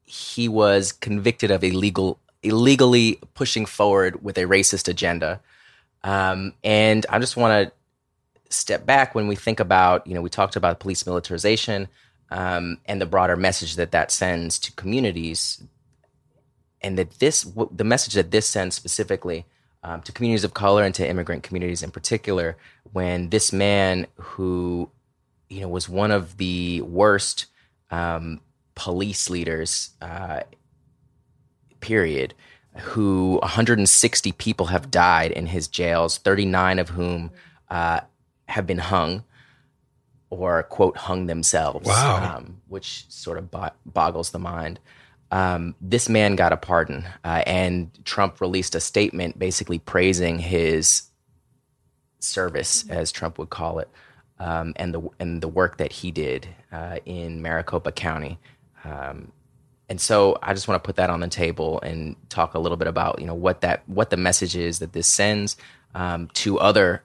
[0.05, 5.41] he was convicted of illegal illegally pushing forward with a racist agenda.
[6.03, 10.29] Um, and I just want to step back when we think about you know we
[10.29, 11.89] talked about police militarization
[12.31, 15.63] um, and the broader message that that sends to communities
[16.83, 19.47] and that this the message that this sends specifically
[19.85, 22.57] um, to communities of color and to immigrant communities in particular
[22.93, 24.91] when this man who
[25.49, 27.47] you know was one of the worst
[27.91, 28.41] um,
[28.75, 30.41] police leaders uh,
[31.81, 32.35] period
[32.79, 37.31] who 160 people have died in his jails 39 of whom
[37.71, 38.01] uh,
[38.49, 39.23] have been hung
[40.31, 42.37] or quote hung themselves wow.
[42.37, 44.81] um, which sort of bo- boggles the mind
[45.35, 51.03] um, this man got a pardon, uh, and Trump released a statement basically praising his
[52.21, 53.89] service, as Trump would call it,
[54.39, 58.39] um, and the and the work that he did uh, in Maricopa County.
[58.85, 59.33] Um,
[59.89, 62.79] and so I just want to put that on the table and talk a little
[62.79, 65.57] bit about you know what that what the message is that this sends
[65.97, 67.03] um, to other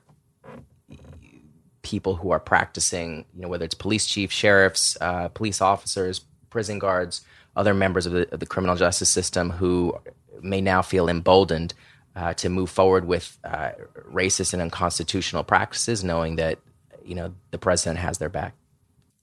[1.82, 6.78] people who are practicing, you know, whether it's police chiefs, sheriffs, uh, police officers, prison
[6.78, 7.22] guards,
[7.56, 9.94] other members of the, of the criminal justice system who
[10.42, 11.74] may now feel emboldened
[12.16, 13.70] uh, to move forward with uh,
[14.12, 16.58] racist and unconstitutional practices, knowing that
[17.04, 18.54] you know the president has their back.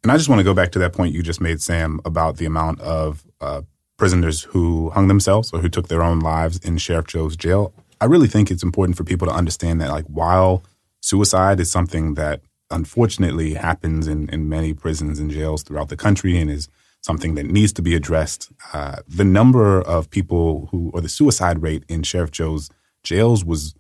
[0.04, 2.38] And I just want to go back to that point you just made, Sam, about
[2.38, 3.62] the amount of uh,
[3.98, 7.74] prisoners who hung themselves or who took their own lives in Sheriff Joe's jail.
[8.00, 10.64] I really think it's important for people to understand that, like, while
[11.02, 16.38] suicide is something that unfortunately happens in, in many prisons and jails throughout the country
[16.38, 16.70] and is
[17.02, 18.52] something that needs to be addressed.
[18.74, 22.70] Uh, the number of people who, or the suicide rate in Sheriff Joe's
[23.04, 23.76] jails was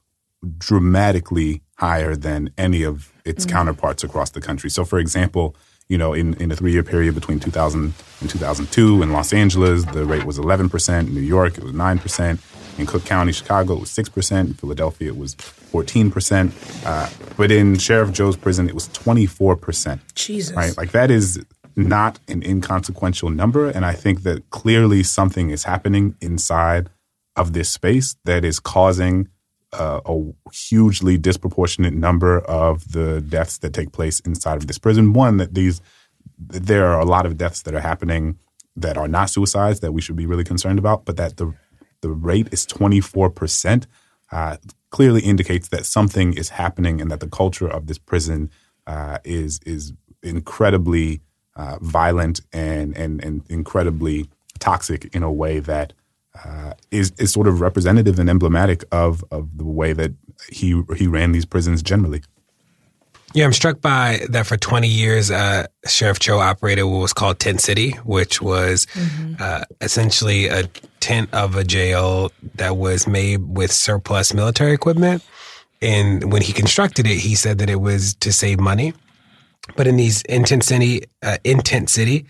[0.57, 3.55] dramatically higher than any of its mm-hmm.
[3.55, 4.69] counterparts across the country.
[4.69, 5.55] So, for example,
[5.89, 9.85] you know, in, in a three year period between 2000 and 2002 in Los Angeles,
[9.85, 10.99] the rate was 11%.
[10.99, 12.79] In New York, it was 9%.
[12.79, 14.39] In Cook County, Chicago, it was 6%.
[14.39, 16.85] In Philadelphia, it was 14%.
[16.85, 19.99] Uh, but in Sheriff Joe's prison, it was 24%.
[20.13, 20.55] Jesus.
[20.55, 20.77] Right?
[20.77, 21.43] Like that is
[21.77, 23.69] not an inconsequential number.
[23.69, 26.89] And I think that clearly something is happening inside
[27.35, 29.29] of this space that is causing
[29.73, 35.13] uh, a hugely disproportionate number of the deaths that take place inside of this prison.
[35.13, 35.81] One, that these,
[36.39, 38.39] there are a lot of deaths that are happening
[38.75, 41.53] that are not suicides that we should be really concerned about, but that the,
[42.01, 43.85] the rate is 24%.
[44.31, 44.57] Uh,
[44.89, 48.49] clearly indicates that something is happening and that the culture of this prison
[48.85, 51.21] uh, is is incredibly
[51.57, 54.29] uh, violent and, and, and incredibly
[54.59, 55.93] toxic in a way that
[56.45, 60.13] uh, is is sort of representative and emblematic of of the way that
[60.49, 62.21] he he ran these prisons generally.
[63.33, 67.39] Yeah, I'm struck by that for 20 years, uh, Sheriff Joe operated what was called
[67.39, 69.35] Tent City, which was mm-hmm.
[69.39, 70.63] uh, essentially a
[71.01, 75.23] tent of a jail that was made with surplus military equipment.
[75.81, 78.93] And when he constructed it, he said that it was to save money.
[79.75, 82.25] But in these in Tent City, uh, in Tent City,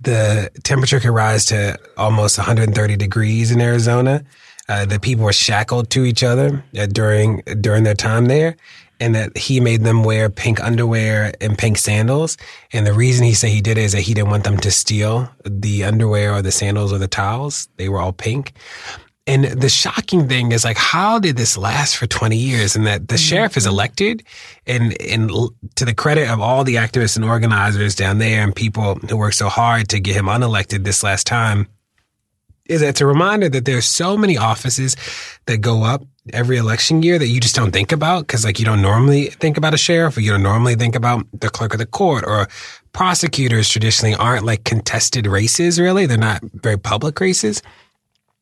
[0.00, 4.24] the temperature could rise to almost 130 degrees in Arizona.
[4.68, 8.56] Uh, the people were shackled to each other uh, during during their time there,
[9.00, 12.36] and that he made them wear pink underwear and pink sandals.
[12.72, 14.70] And the reason he said he did it is that he didn't want them to
[14.70, 17.68] steal the underwear or the sandals or the towels.
[17.76, 18.52] They were all pink.
[19.26, 22.74] And the shocking thing is like, how did this last for 20 years?
[22.74, 23.20] And that the mm-hmm.
[23.20, 24.24] sheriff is elected
[24.66, 25.30] and, and
[25.76, 29.36] to the credit of all the activists and organizers down there and people who worked
[29.36, 31.68] so hard to get him unelected this last time,
[32.66, 34.96] is that it's a reminder that there's so many offices
[35.46, 38.64] that go up every election year that you just don't think about because like you
[38.64, 41.78] don't normally think about a sheriff or you don't normally think about the clerk of
[41.78, 42.48] the court or
[42.92, 47.60] prosecutors traditionally aren't like contested races really they're not very public races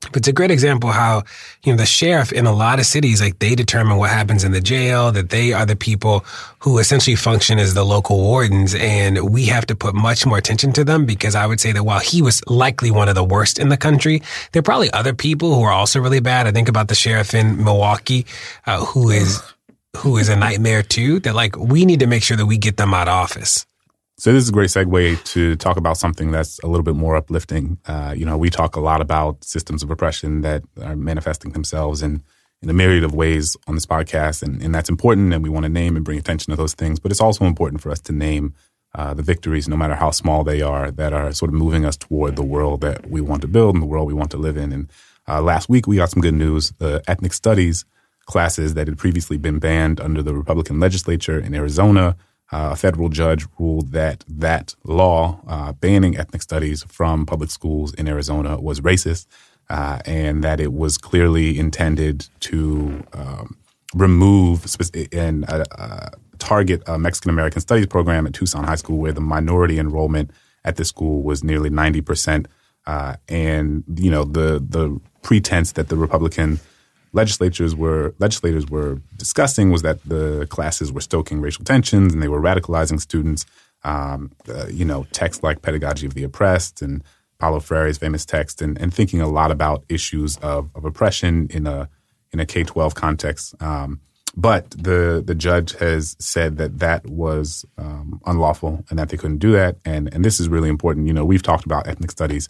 [0.00, 1.22] but it's a great example how,
[1.62, 4.52] you know, the sheriff in a lot of cities, like they determine what happens in
[4.52, 6.24] the jail, that they are the people
[6.60, 8.74] who essentially function as the local wardens.
[8.74, 11.84] And we have to put much more attention to them because I would say that
[11.84, 14.22] while he was likely one of the worst in the country,
[14.52, 16.46] there are probably other people who are also really bad.
[16.46, 18.24] I think about the sheriff in Milwaukee,
[18.66, 19.42] uh, who is,
[19.98, 22.78] who is a nightmare too, that like we need to make sure that we get
[22.78, 23.66] them out of office.
[24.20, 27.16] So this is a great segue to talk about something that's a little bit more
[27.16, 27.78] uplifting.
[27.86, 32.02] Uh, you know, we talk a lot about systems of oppression that are manifesting themselves
[32.02, 32.22] in
[32.60, 35.64] in a myriad of ways on this podcast, and, and that's important, and we want
[35.64, 37.00] to name and bring attention to those things.
[37.00, 38.52] But it's also important for us to name
[38.94, 41.96] uh, the victories, no matter how small they are, that are sort of moving us
[41.96, 44.58] toward the world that we want to build and the world we want to live
[44.58, 44.70] in.
[44.70, 44.92] And
[45.26, 46.74] uh, last week we got some good news.
[46.76, 47.86] The ethnic studies
[48.26, 52.16] classes that had previously been banned under the Republican legislature in Arizona
[52.52, 58.08] a federal judge ruled that that law uh, banning ethnic studies from public schools in
[58.08, 59.26] Arizona was racist
[59.68, 63.56] uh, and that it was clearly intended to um,
[63.94, 64.66] remove
[65.12, 69.20] and uh, uh, target a Mexican American studies program at Tucson High School where the
[69.20, 70.30] minority enrollment
[70.64, 72.46] at the school was nearly 90%.
[72.86, 76.58] Uh, and, you know, the, the pretense that the Republican
[77.12, 82.28] legislatures were legislators were discussing was that the classes were stoking racial tensions and they
[82.28, 83.46] were radicalizing students.
[83.82, 87.02] Um, uh, you know, texts like "Pedagogy of the Oppressed" and
[87.38, 91.66] Paulo Freire's famous text, and, and thinking a lot about issues of, of oppression in
[91.66, 91.88] a
[92.32, 93.60] in a K twelve context.
[93.60, 94.00] Um,
[94.36, 99.38] but the the judge has said that that was um, unlawful and that they couldn't
[99.38, 99.76] do that.
[99.84, 101.06] And and this is really important.
[101.06, 102.48] You know, we've talked about ethnic studies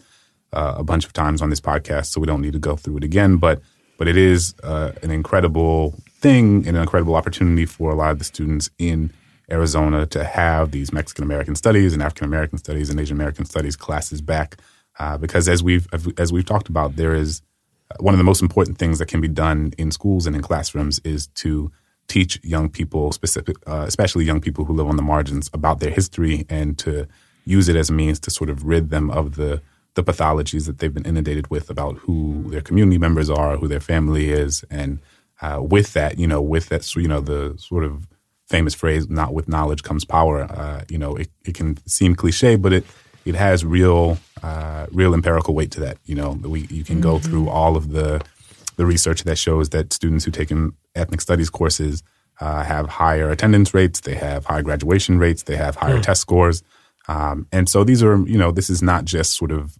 [0.53, 2.97] uh, a bunch of times on this podcast, so we don't need to go through
[2.97, 3.37] it again.
[3.37, 3.61] But
[4.01, 8.17] but it is uh, an incredible thing and an incredible opportunity for a lot of
[8.17, 9.13] the students in
[9.51, 13.75] Arizona to have these Mexican American studies and African American studies and Asian American studies
[13.75, 14.57] classes back,
[14.97, 15.87] uh, because as we've
[16.17, 17.43] as we've talked about, there is
[17.91, 20.41] uh, one of the most important things that can be done in schools and in
[20.41, 21.71] classrooms is to
[22.07, 25.91] teach young people, specific, uh, especially young people who live on the margins, about their
[25.91, 27.07] history and to
[27.45, 29.61] use it as a means to sort of rid them of the
[29.95, 33.79] the pathologies that they've been inundated with about who their community members are, who their
[33.79, 34.99] family is, and
[35.41, 38.07] uh, with that, you know, with that, you know, the sort of
[38.47, 42.55] famous phrase, "Not with knowledge comes power." Uh, you know, it, it can seem cliche,
[42.55, 42.85] but it
[43.25, 45.97] it has real uh, real empirical weight to that.
[46.05, 47.01] You know, we you can mm-hmm.
[47.01, 48.21] go through all of the
[48.77, 52.03] the research that shows that students who take in ethnic studies courses
[52.39, 56.03] uh, have higher attendance rates, they have high graduation rates, they have higher mm.
[56.03, 56.63] test scores.
[57.07, 59.75] Um, and so these are, you know, this is not just sort of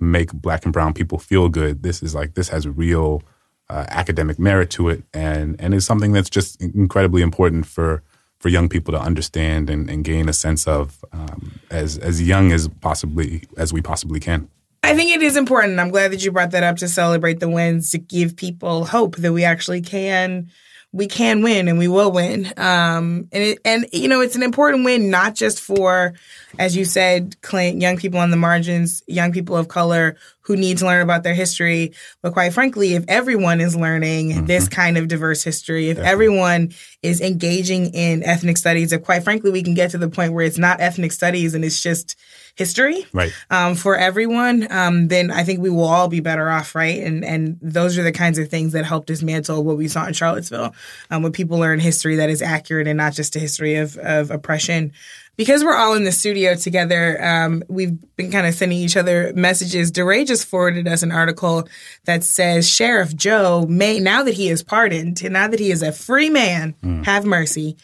[0.00, 1.82] make black and brown people feel good.
[1.82, 3.22] This is like, this has real
[3.68, 8.02] uh, academic merit to it and, and is something that's just incredibly important for,
[8.38, 12.52] for young people to understand and, and gain a sense of um, as, as young
[12.52, 14.48] as possibly, as we possibly can.
[14.82, 15.78] I think it is important.
[15.78, 19.16] I'm glad that you brought that up to celebrate the wins, to give people hope
[19.16, 20.50] that we actually can
[20.92, 22.46] we can win and we will win.
[22.56, 26.14] Um, and it, and you know, it's an important win not just for,
[26.58, 30.78] as you said, Clint, young people on the margins, young people of color who need
[30.78, 34.46] to learn about their history, but quite frankly, if everyone is learning mm-hmm.
[34.46, 36.12] this kind of diverse history, if Definitely.
[36.12, 36.72] everyone
[37.02, 40.44] is engaging in ethnic studies, if quite frankly we can get to the point where
[40.44, 42.16] it's not ethnic studies and it's just
[42.60, 43.32] history right.
[43.48, 47.02] um, for everyone, um, then I think we will all be better off, right?
[47.02, 50.12] And and those are the kinds of things that help dismantle what we saw in
[50.12, 50.74] Charlottesville,
[51.10, 54.30] um, when people learn history that is accurate and not just a history of of
[54.30, 54.92] oppression.
[55.36, 59.32] Because we're all in the studio together, um, we've been kind of sending each other
[59.34, 59.90] messages.
[59.90, 61.66] DeRay just forwarded us an article
[62.04, 65.92] that says Sheriff Joe may, now that he is pardoned, now that he is a
[65.92, 67.06] free man, mm.
[67.06, 67.78] have mercy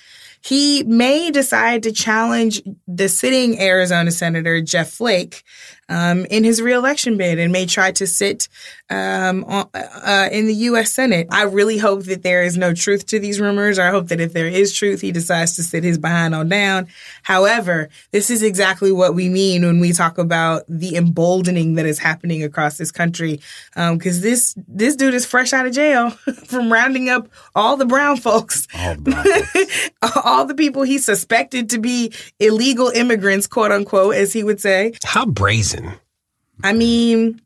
[0.46, 5.42] he may decide to challenge the sitting Arizona Senator Jeff Flake
[5.88, 8.48] um, in his reelection bid and may try to sit
[8.90, 10.92] um, on, uh, in the U.S.
[10.92, 11.28] Senate.
[11.30, 13.78] I really hope that there is no truth to these rumors.
[13.78, 16.88] I hope that if there is truth, he decides to sit his behind on down.
[17.22, 21.98] However, this is exactly what we mean when we talk about the emboldening that is
[21.98, 23.40] happening across this country.
[23.74, 26.10] Because um, this this dude is fresh out of jail
[26.46, 29.90] from rounding up all the brown folks, all the, brown folks.
[30.24, 34.92] all the people he suspected to be illegal immigrants, quote unquote, as he would say.
[35.04, 35.75] How brazen
[36.62, 37.40] I mean,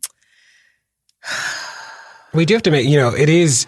[2.33, 3.67] we do have to make, you know, it is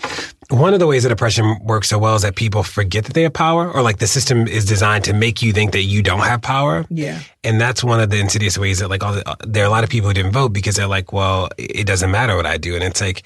[0.51, 3.23] one of the ways that oppression works so well is that people forget that they
[3.23, 6.21] have power or like the system is designed to make you think that you don't
[6.21, 6.85] have power.
[6.91, 7.21] Yeah.
[7.43, 9.71] And that's one of the insidious ways that like all the, uh, there are a
[9.71, 12.59] lot of people who didn't vote because they're like, well, it doesn't matter what I
[12.59, 12.75] do.
[12.75, 13.23] And it's like,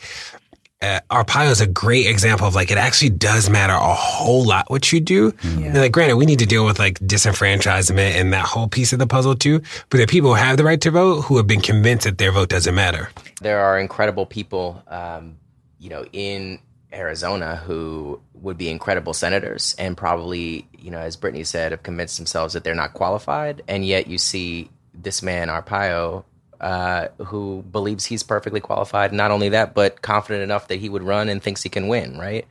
[0.83, 4.71] uh, Arpaio is a great example of like it actually does matter a whole lot
[4.71, 5.33] what you do.
[5.43, 5.67] Yeah.
[5.67, 8.99] And like, granted, we need to deal with like disenfranchisement and that whole piece of
[8.99, 9.61] the puzzle too.
[9.89, 12.19] But there are people who have the right to vote who have been convinced that
[12.19, 13.11] their vote doesn't matter.
[13.41, 15.39] There are incredible people, um,
[15.79, 16.59] you know, in
[16.93, 22.19] Arizona who would be incredible senators and probably, you know, as Brittany said, have convinced
[22.19, 23.63] themselves that they're not qualified.
[23.67, 26.25] And yet you see this man Arpaio
[26.61, 29.13] uh, who believes he's perfectly qualified.
[29.13, 32.19] Not only that, but confident enough that he would run and thinks he can win,
[32.19, 32.47] right?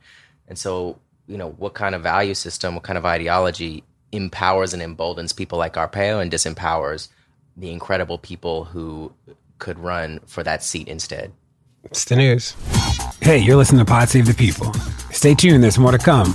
[0.48, 4.82] And so, you know, what kind of value system, what kind of ideology empowers and
[4.82, 7.08] emboldens people like Arpaio and disempowers
[7.56, 9.12] the incredible people who
[9.58, 11.32] could run for that seat instead?
[11.84, 12.54] It's the news.
[13.20, 14.72] Hey, you're listening to Pod Save the People.
[15.10, 16.34] Stay tuned, there's more to come.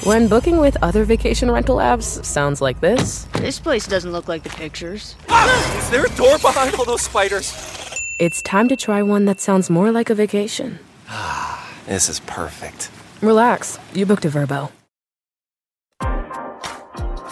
[0.00, 3.24] When booking with other vacation rental apps sounds like this.
[3.34, 5.14] This place doesn't look like the pictures.
[5.28, 7.52] Ah, is there a door behind all those spiders?
[8.18, 10.78] It's time to try one that sounds more like a vacation.
[11.08, 12.90] Ah, this is perfect.
[13.20, 14.72] Relax, you booked a Vrbo.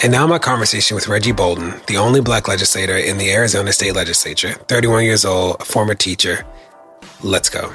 [0.02, 3.94] And now my conversation with Reggie Bolding, the only black legislator in the Arizona State
[3.94, 6.44] Legislature, 31 years old, a former teacher.
[7.22, 7.72] Let's go.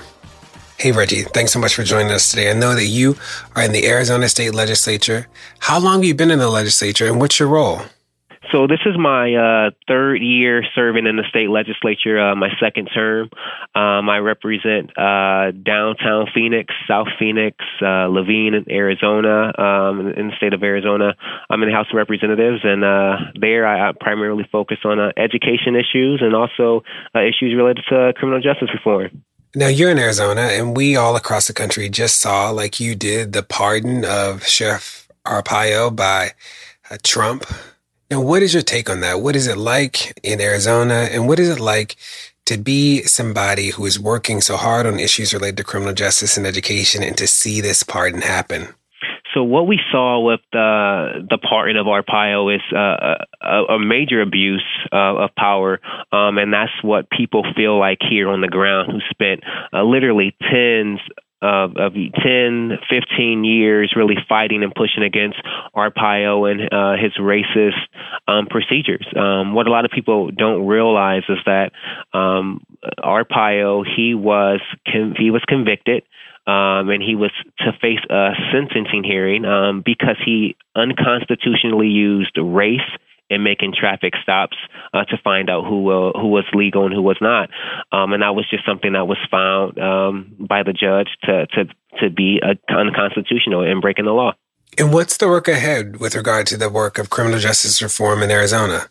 [0.78, 2.50] Hey, Reggie, thanks so much for joining us today.
[2.50, 3.16] I know that you
[3.56, 5.28] are in the Arizona State Legislature.
[5.60, 7.80] How long have you been in the legislature and what's your role?
[8.52, 12.90] So this is my uh, third year serving in the state legislature, uh, my second
[12.94, 13.30] term.
[13.74, 20.54] Um, I represent uh, downtown Phoenix, South Phoenix, uh, Laveen, Arizona, um, in the state
[20.54, 21.16] of Arizona.
[21.50, 25.12] I'm in the House of Representatives, and uh, there I, I primarily focus on uh,
[25.18, 26.84] education issues and also
[27.16, 29.24] issues related to criminal justice reform.
[29.58, 33.32] Now you're in Arizona, and we all across the country just saw, like you did,
[33.32, 36.32] the pardon of Sheriff Arpaio by
[36.92, 37.46] uh, Trump.
[38.12, 39.22] Now, what is your take on that?
[39.22, 41.96] What is it like in Arizona, and what is it like
[42.48, 46.46] to be somebody who is working so hard on issues related to criminal justice and
[46.46, 48.68] education, and to see this pardon happen?
[49.36, 54.22] So what we saw with the the pardon of Arpaio is uh, a, a, major
[54.22, 55.82] abuse uh, of power,
[56.14, 59.42] um, and that's what people feel like here on the ground, who spent
[59.74, 61.02] uh, literally tens
[61.42, 65.38] of, of 10, 15 years really fighting and pushing against
[65.76, 67.78] Arpaio and uh, his racist
[68.28, 69.06] um, procedures.
[69.16, 71.72] Um, what a lot of people don't realize is that
[72.14, 72.64] um,
[73.00, 74.62] Arpaio he was
[75.18, 76.04] he was convicted
[76.48, 82.80] um, and he was to face a sentencing hearing um, because he unconstitutionally used race
[83.30, 84.56] in making traffic stops
[84.94, 87.50] uh, to find out who uh, who was legal and who was not.
[87.92, 91.66] Um, and that was just something that was found um, by the judge to to
[92.02, 94.34] to be uh, unconstitutional and breaking the law.
[94.78, 98.30] And what's the work ahead with regard to the work of criminal justice reform in
[98.30, 98.90] Arizona?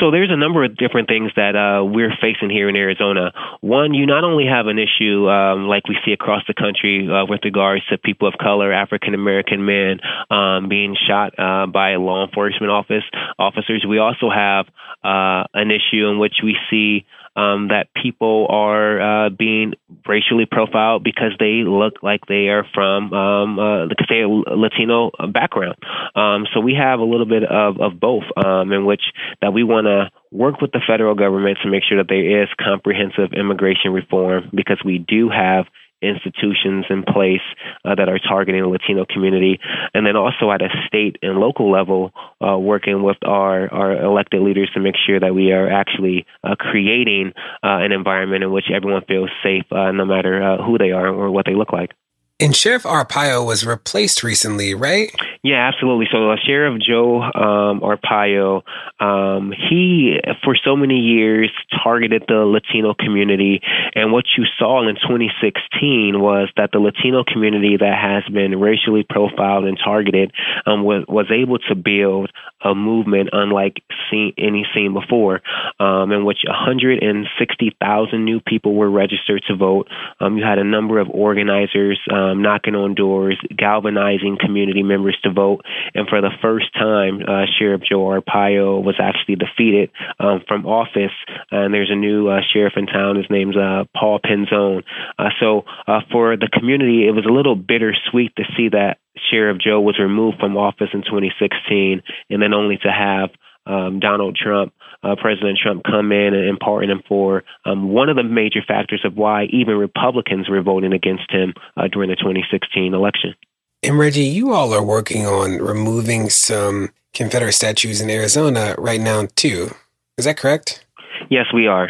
[0.00, 3.32] So there's a number of different things that uh, we're facing here in Arizona.
[3.60, 7.24] One, you not only have an issue um, like we see across the country uh,
[7.24, 10.00] with regards to people of color, African American men
[10.30, 13.04] um, being shot uh, by law enforcement office
[13.38, 13.86] officers.
[13.88, 14.66] We also have
[15.02, 17.06] uh, an issue in which we see
[17.36, 19.74] um, that people are uh, being
[20.06, 25.76] racially profiled because they look like they are from, um, uh, they are Latino background.
[26.14, 29.02] Um, so we have a little bit of, of both, um, in which
[29.42, 32.48] that we want to work with the federal government to make sure that there is
[32.58, 35.66] comprehensive immigration reform because we do have
[36.02, 37.44] institutions in place
[37.84, 39.58] uh, that are targeting the Latino community,
[39.94, 42.12] and then also at a state and local level,
[42.46, 46.54] uh, working with our, our elected leaders to make sure that we are actually uh,
[46.56, 47.32] creating
[47.62, 51.08] uh, an environment in which everyone feels safe, uh, no matter uh, who they are
[51.08, 51.92] or what they look like.
[52.38, 55.10] And Sheriff Arpaio was replaced recently, right?
[55.42, 56.06] Yeah, absolutely.
[56.12, 58.60] So uh, Sheriff Joe um, Arpaio,
[59.00, 61.50] um, he for so many years
[61.82, 63.62] targeted the Latino community,
[63.94, 69.06] and what you saw in 2016 was that the Latino community that has been racially
[69.08, 70.32] profiled and targeted
[70.66, 72.30] um, was was able to build
[72.62, 75.42] a movement unlike seen, any seen before,
[75.78, 79.88] um, in which 160,000 new people were registered to vote.
[80.20, 85.30] Um, you had a number of organizers um, knocking on doors, galvanizing community members to
[85.30, 85.64] vote.
[85.94, 91.14] And for the first time, uh, Sheriff Joe Arpaio was actually defeated um, from office.
[91.50, 93.16] And there's a new uh, sheriff in town.
[93.16, 94.82] His name's uh, Paul Penzone.
[95.18, 98.98] Uh, so uh, for the community, it was a little bittersweet to see that
[99.30, 103.30] Sheriff Joe was removed from office in 2016, and then only to have
[103.66, 104.72] um, Donald Trump,
[105.02, 108.60] uh, President Trump, come in and, and pardon him for um, one of the major
[108.66, 113.34] factors of why even Republicans were voting against him uh, during the 2016 election.
[113.82, 119.28] And Reggie, you all are working on removing some Confederate statues in Arizona right now,
[119.36, 119.70] too.
[120.18, 120.84] Is that correct?
[121.30, 121.88] Yes, we are.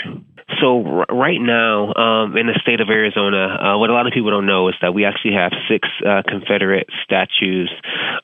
[0.61, 4.13] So r- right now, um, in the state of Arizona, uh, what a lot of
[4.13, 7.71] people don't know is that we actually have six uh, Confederate statues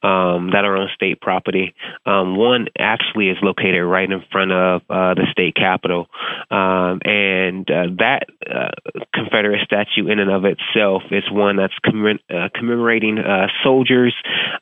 [0.03, 1.75] um, that are on state property.
[2.07, 6.09] Um, one actually is located right in front of uh, the state capitol,
[6.51, 8.71] um, and uh, that uh,
[9.15, 13.19] Confederate statue, in and of itself, is one that's commem- uh, commemorating
[13.63, 14.15] soldiers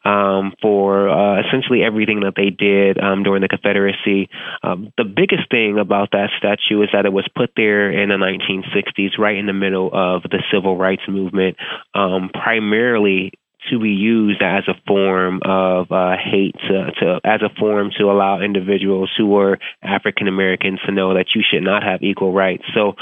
[0.04, 1.08] um, for
[1.40, 4.28] essentially everything that they did um, during the Confederacy.
[4.62, 9.18] The biggest thing about that statue is that it was put there in the 1960s,
[9.18, 11.56] right in the middle of the civil rights movement,
[11.94, 13.32] um, primarily
[13.68, 18.04] to be used as a form of uh, hate, to, to, as a form to
[18.04, 22.64] allow individuals who were African Americans to know that you should not have equal rights.
[22.74, 22.94] So,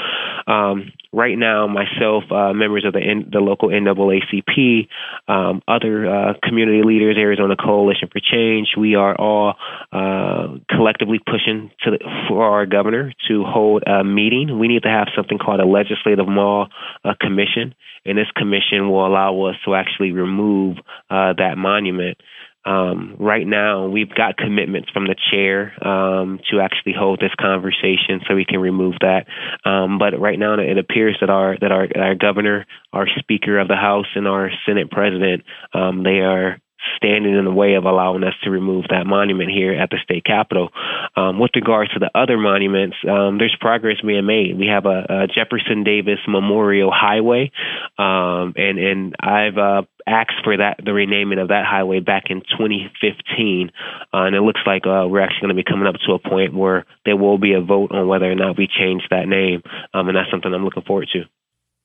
[0.51, 4.87] um, right now, myself, uh, members of the N- the local NAACP,
[5.27, 9.55] um, other uh, community leaders, Arizona Coalition for Change, we are all
[9.91, 14.59] uh, collectively pushing the, for our governor to hold a meeting.
[14.59, 16.67] We need to have something called a legislative law
[17.03, 17.75] uh, commission
[18.05, 20.77] and this commission will allow us to actually remove
[21.09, 22.17] uh, that monument.
[22.65, 28.21] Um, right now, we've got commitments from the chair um, to actually hold this conversation,
[28.27, 29.25] so we can remove that.
[29.63, 33.67] Um, but right now, it appears that our that our, our governor, our Speaker of
[33.67, 36.59] the House, and our Senate President, um, they are
[36.95, 40.25] standing in the way of allowing us to remove that monument here at the state
[40.25, 40.69] capitol.
[41.15, 44.57] Um, with regards to the other monuments, um, there's progress being made.
[44.57, 47.51] We have a, a Jefferson Davis Memorial Highway,
[47.97, 52.41] um, and and I've uh, asked for that the renaming of that highway back in
[52.41, 53.71] 2015,
[54.13, 56.19] uh, and it looks like uh, we're actually going to be coming up to a
[56.19, 59.63] point where there will be a vote on whether or not we change that name,
[59.93, 61.23] um, and that's something I'm looking forward to.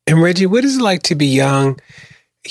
[0.06, 1.80] And Reggie, what is it like to be young?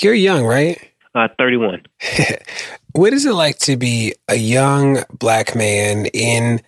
[0.00, 0.90] You're young, right?
[1.14, 1.82] Uh, 31.
[2.92, 6.60] what is it like to be a young black man in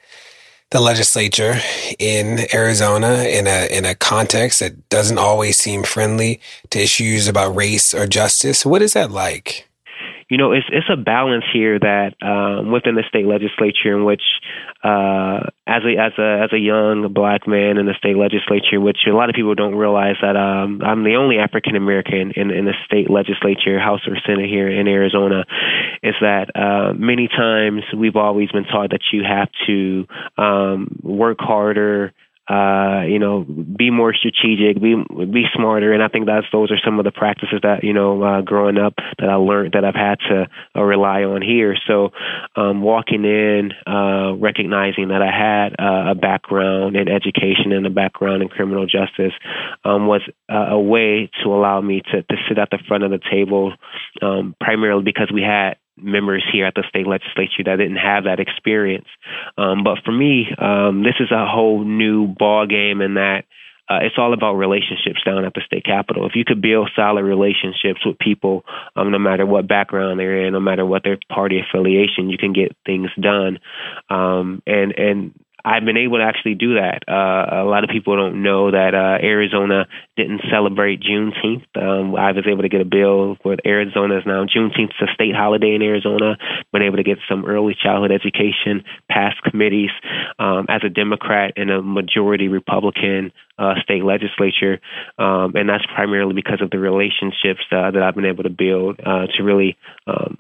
[0.70, 1.59] the legislature
[1.98, 6.40] in Arizona in a in a context that doesn't always seem friendly
[6.70, 8.64] to issues about race or justice?
[8.64, 9.68] What is that like?
[10.28, 14.23] You know, it's it's a balance here that um, within the state legislature, in which
[14.82, 19.07] uh, as a as a as a young black man in the state legislature, which
[19.07, 22.65] a lot of people don't realize that um, I'm the only African American in in
[22.65, 25.44] the state legislature, House or Senate here in Arizona,
[26.03, 31.39] is that uh, many times we've always been taught that you have to um, work
[31.39, 32.12] harder
[32.48, 34.94] uh, you know, be more strategic, be
[35.27, 38.23] be smarter, and I think that's those are some of the practices that you know,
[38.23, 40.47] uh, growing up that I learned that I've had to
[40.77, 41.77] uh, rely on here.
[41.89, 42.10] So,
[42.55, 47.90] um, walking in, uh, recognizing that I had uh, a background in education and a
[47.90, 49.32] background in criminal justice
[49.85, 53.10] um, was uh, a way to allow me to to sit at the front of
[53.10, 53.73] the table,
[54.23, 58.40] um, primarily because we had members here at the state legislature that didn't have that
[58.40, 59.09] experience.
[59.56, 63.44] Um, but for me, um, this is a whole new ball game in that
[63.89, 66.27] uh, it's all about relationships down at the state capitol.
[66.27, 68.64] If you could build solid relationships with people,
[68.97, 72.52] um, no matter what background they're in, no matter what their party affiliation, you can
[72.52, 73.60] get things done.
[74.10, 75.35] Um, and and
[75.66, 77.02] I've been able to actually do that.
[77.09, 81.66] Uh, a lot of people don't know that uh, Arizona didn't celebrate Juneteenth.
[81.74, 85.12] Um, I was able to get a bill where Arizona is now Juneteenth is a
[85.12, 86.38] state holiday in Arizona.
[86.72, 89.90] Been able to get some early childhood education past committees
[90.38, 94.80] um, as a Democrat in a majority Republican uh, state legislature,
[95.18, 99.01] um, and that's primarily because of the relationships uh, that I've been able to build
[99.01, 99.76] uh, to really
[100.06, 100.36] um,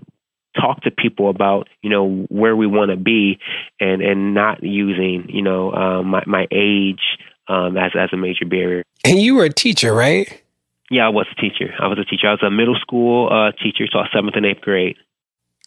[0.56, 3.38] talk to people about you know where we want to be
[3.80, 7.18] and and not using you know um, my my age
[7.48, 8.82] um, as as a major barrier.
[9.04, 10.42] And you were a teacher, right?
[10.90, 11.74] Yeah, I was a teacher.
[11.80, 12.28] I was a teacher.
[12.28, 14.96] I was a middle school uh, teacher, taught seventh and eighth grade.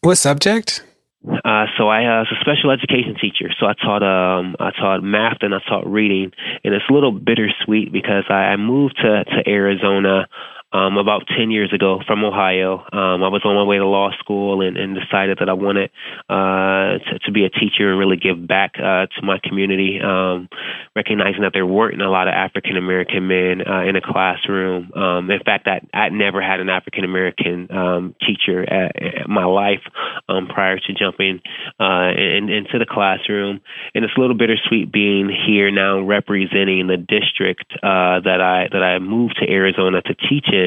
[0.02, 0.84] What subject?
[1.28, 3.52] Uh, so I uh, was a special education teacher.
[3.60, 6.32] So I taught um, I taught math and I taught reading,
[6.64, 10.28] and it's a little bittersweet because I, I moved to to Arizona
[10.72, 12.86] um, about 10 years ago from Ohio.
[12.94, 15.90] Um, I was on my way to law school and, and decided that I wanted
[16.30, 20.48] uh, to, to be a teacher and really give back uh, to my community, um,
[20.96, 24.92] recognizing that there weren't a lot of African American men uh, in a classroom.
[24.94, 29.46] Um, in fact, I, I never had an African American um, teacher at, at my
[29.46, 29.82] life
[30.28, 31.42] um, prior to jumping
[31.80, 33.62] uh, in, into the classroom.
[33.96, 38.84] And it's a little bittersweet being here now representing the district uh, that I that
[38.84, 40.59] I moved to Arizona to teach in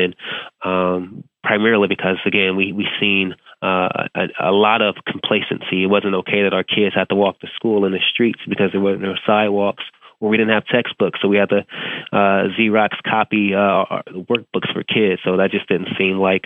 [0.65, 5.85] um, primarily because again we we've seen uh, a, a lot of complacency.
[5.85, 8.73] It wasn't okay that our kids had to walk to school in the streets because
[8.73, 9.85] there were no sidewalks
[10.23, 11.67] or we didn't have textbooks, so we had to
[12.13, 13.85] uh, Xerox copy uh,
[14.15, 15.21] workbooks for kids.
[15.25, 16.45] So that just didn't seem like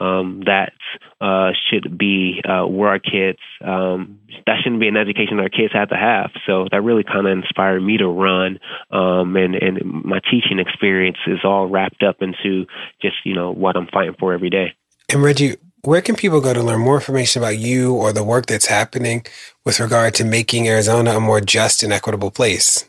[0.00, 0.72] um, that
[1.20, 3.38] uh, should be uh, where our kids.
[3.62, 6.30] Um, that shouldn't be an education our kids have to have.
[6.46, 8.58] So that really kind of inspired me to run,
[8.90, 12.64] um, and and my teaching experience is all wrapped up into
[13.02, 14.72] just you know what I'm fighting for every day.
[15.10, 18.46] And Reggie, where can people go to learn more information about you or the work
[18.46, 19.26] that's happening
[19.66, 22.88] with regard to making Arizona a more just and equitable place?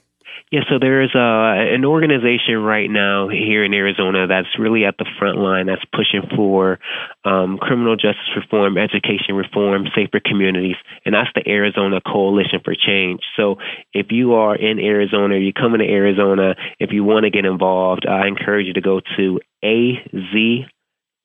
[0.51, 4.97] Yeah, so there is a, an organization right now here in Arizona that's really at
[4.97, 6.79] the front line that's pushing for
[7.23, 13.21] um, criminal justice reform, education reform, safer communities, and that's the Arizona Coalition for Change.
[13.37, 13.57] So
[13.93, 18.07] if you are in Arizona, you're coming to Arizona, if you want to get involved,
[18.09, 20.65] I encourage you to go to AZ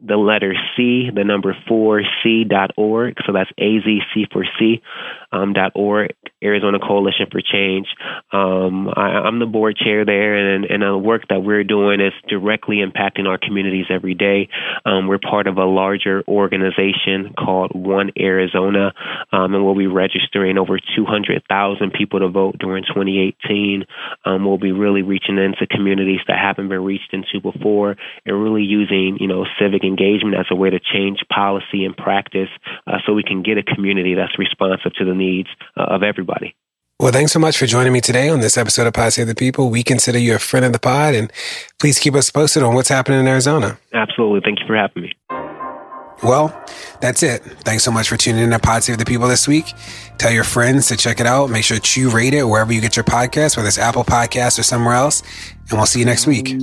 [0.07, 3.17] the letter C, the number four C dot org.
[3.27, 4.83] So that's AZC for C
[5.33, 6.11] um, dot org,
[6.45, 7.87] Arizona Coalition for Change.
[8.33, 12.13] Um, I, am the board chair there, and, and the work that we're doing is
[12.29, 14.49] directly impacting our communities every day.
[14.85, 18.93] Um, we're part of a larger organization called One Arizona,
[19.33, 23.85] um, and we'll be registering over 200,000 people to vote during 2018.
[24.25, 27.97] Um, we'll be really reaching into communities that haven't been reached into before,
[28.27, 32.49] and really using you know civic engagement as a way to change policy and practice
[32.87, 36.34] uh, so we can get a community that's responsive to the needs uh, of everybody.
[37.01, 39.35] Well, thanks so much for joining me today on this episode of Pod Save the
[39.35, 39.69] People.
[39.69, 41.33] We consider you a friend of the pod, and
[41.81, 43.79] please keep us posted on what's happening in Arizona.
[43.93, 44.41] Absolutely.
[44.45, 45.13] Thank you for having me.
[46.23, 46.59] Well,
[47.01, 47.43] that's it.
[47.43, 49.67] Thanks so much for tuning in to Pod Save the People this week.
[50.19, 51.51] Tell your friends to check it out.
[51.51, 54.63] Make sure to rate it wherever you get your podcast, whether it's Apple Podcasts or
[54.63, 55.23] somewhere else.
[55.69, 56.57] And we'll see you next week.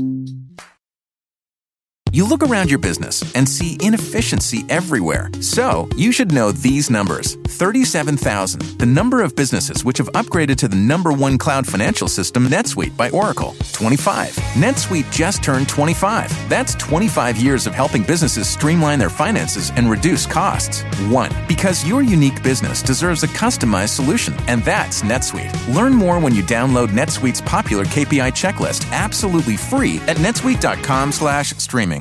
[2.14, 5.30] You look around your business and see inefficiency everywhere.
[5.40, 10.68] So, you should know these numbers 37,000, the number of businesses which have upgraded to
[10.68, 13.56] the number one cloud financial system, NetSuite by Oracle.
[13.72, 14.36] 25.
[14.56, 16.50] NetSuite just turned 25.
[16.50, 20.84] That's 25 years of helping businesses streamline their finances and reduce costs.
[21.10, 21.32] 1.
[21.48, 25.74] Because your unique business deserves a customized solution, and that's NetSuite.
[25.74, 32.01] Learn more when you download NetSuite's popular KPI checklist absolutely free at netsuite.com/streaming.